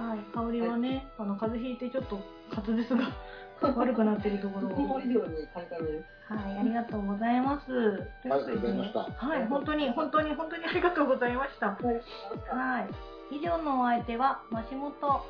[0.00, 2.18] はい、香りはね、あの、風邪ひいてちょっと
[2.54, 3.12] 滑舌が
[3.76, 4.70] 悪くなってるところを。
[4.70, 6.15] この以上にカリカリです。
[6.28, 8.08] はい、ありがとうございます。
[8.22, 11.68] ありがとうございましたはい、本当に、本当に、本当にありがとうございました。
[11.68, 11.84] はい。
[12.48, 12.80] は
[13.30, 13.36] い。
[13.36, 15.24] 以上のお相手は、マシモト。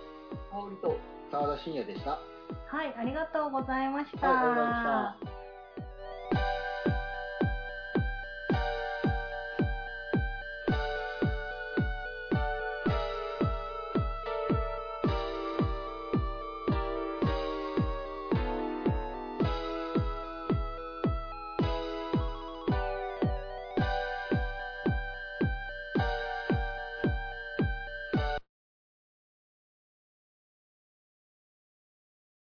[0.50, 0.96] 香りと、
[1.30, 2.12] 沢田信也でした。
[2.12, 4.28] はい、ありがとうございました。
[4.28, 5.45] はいありがとうございました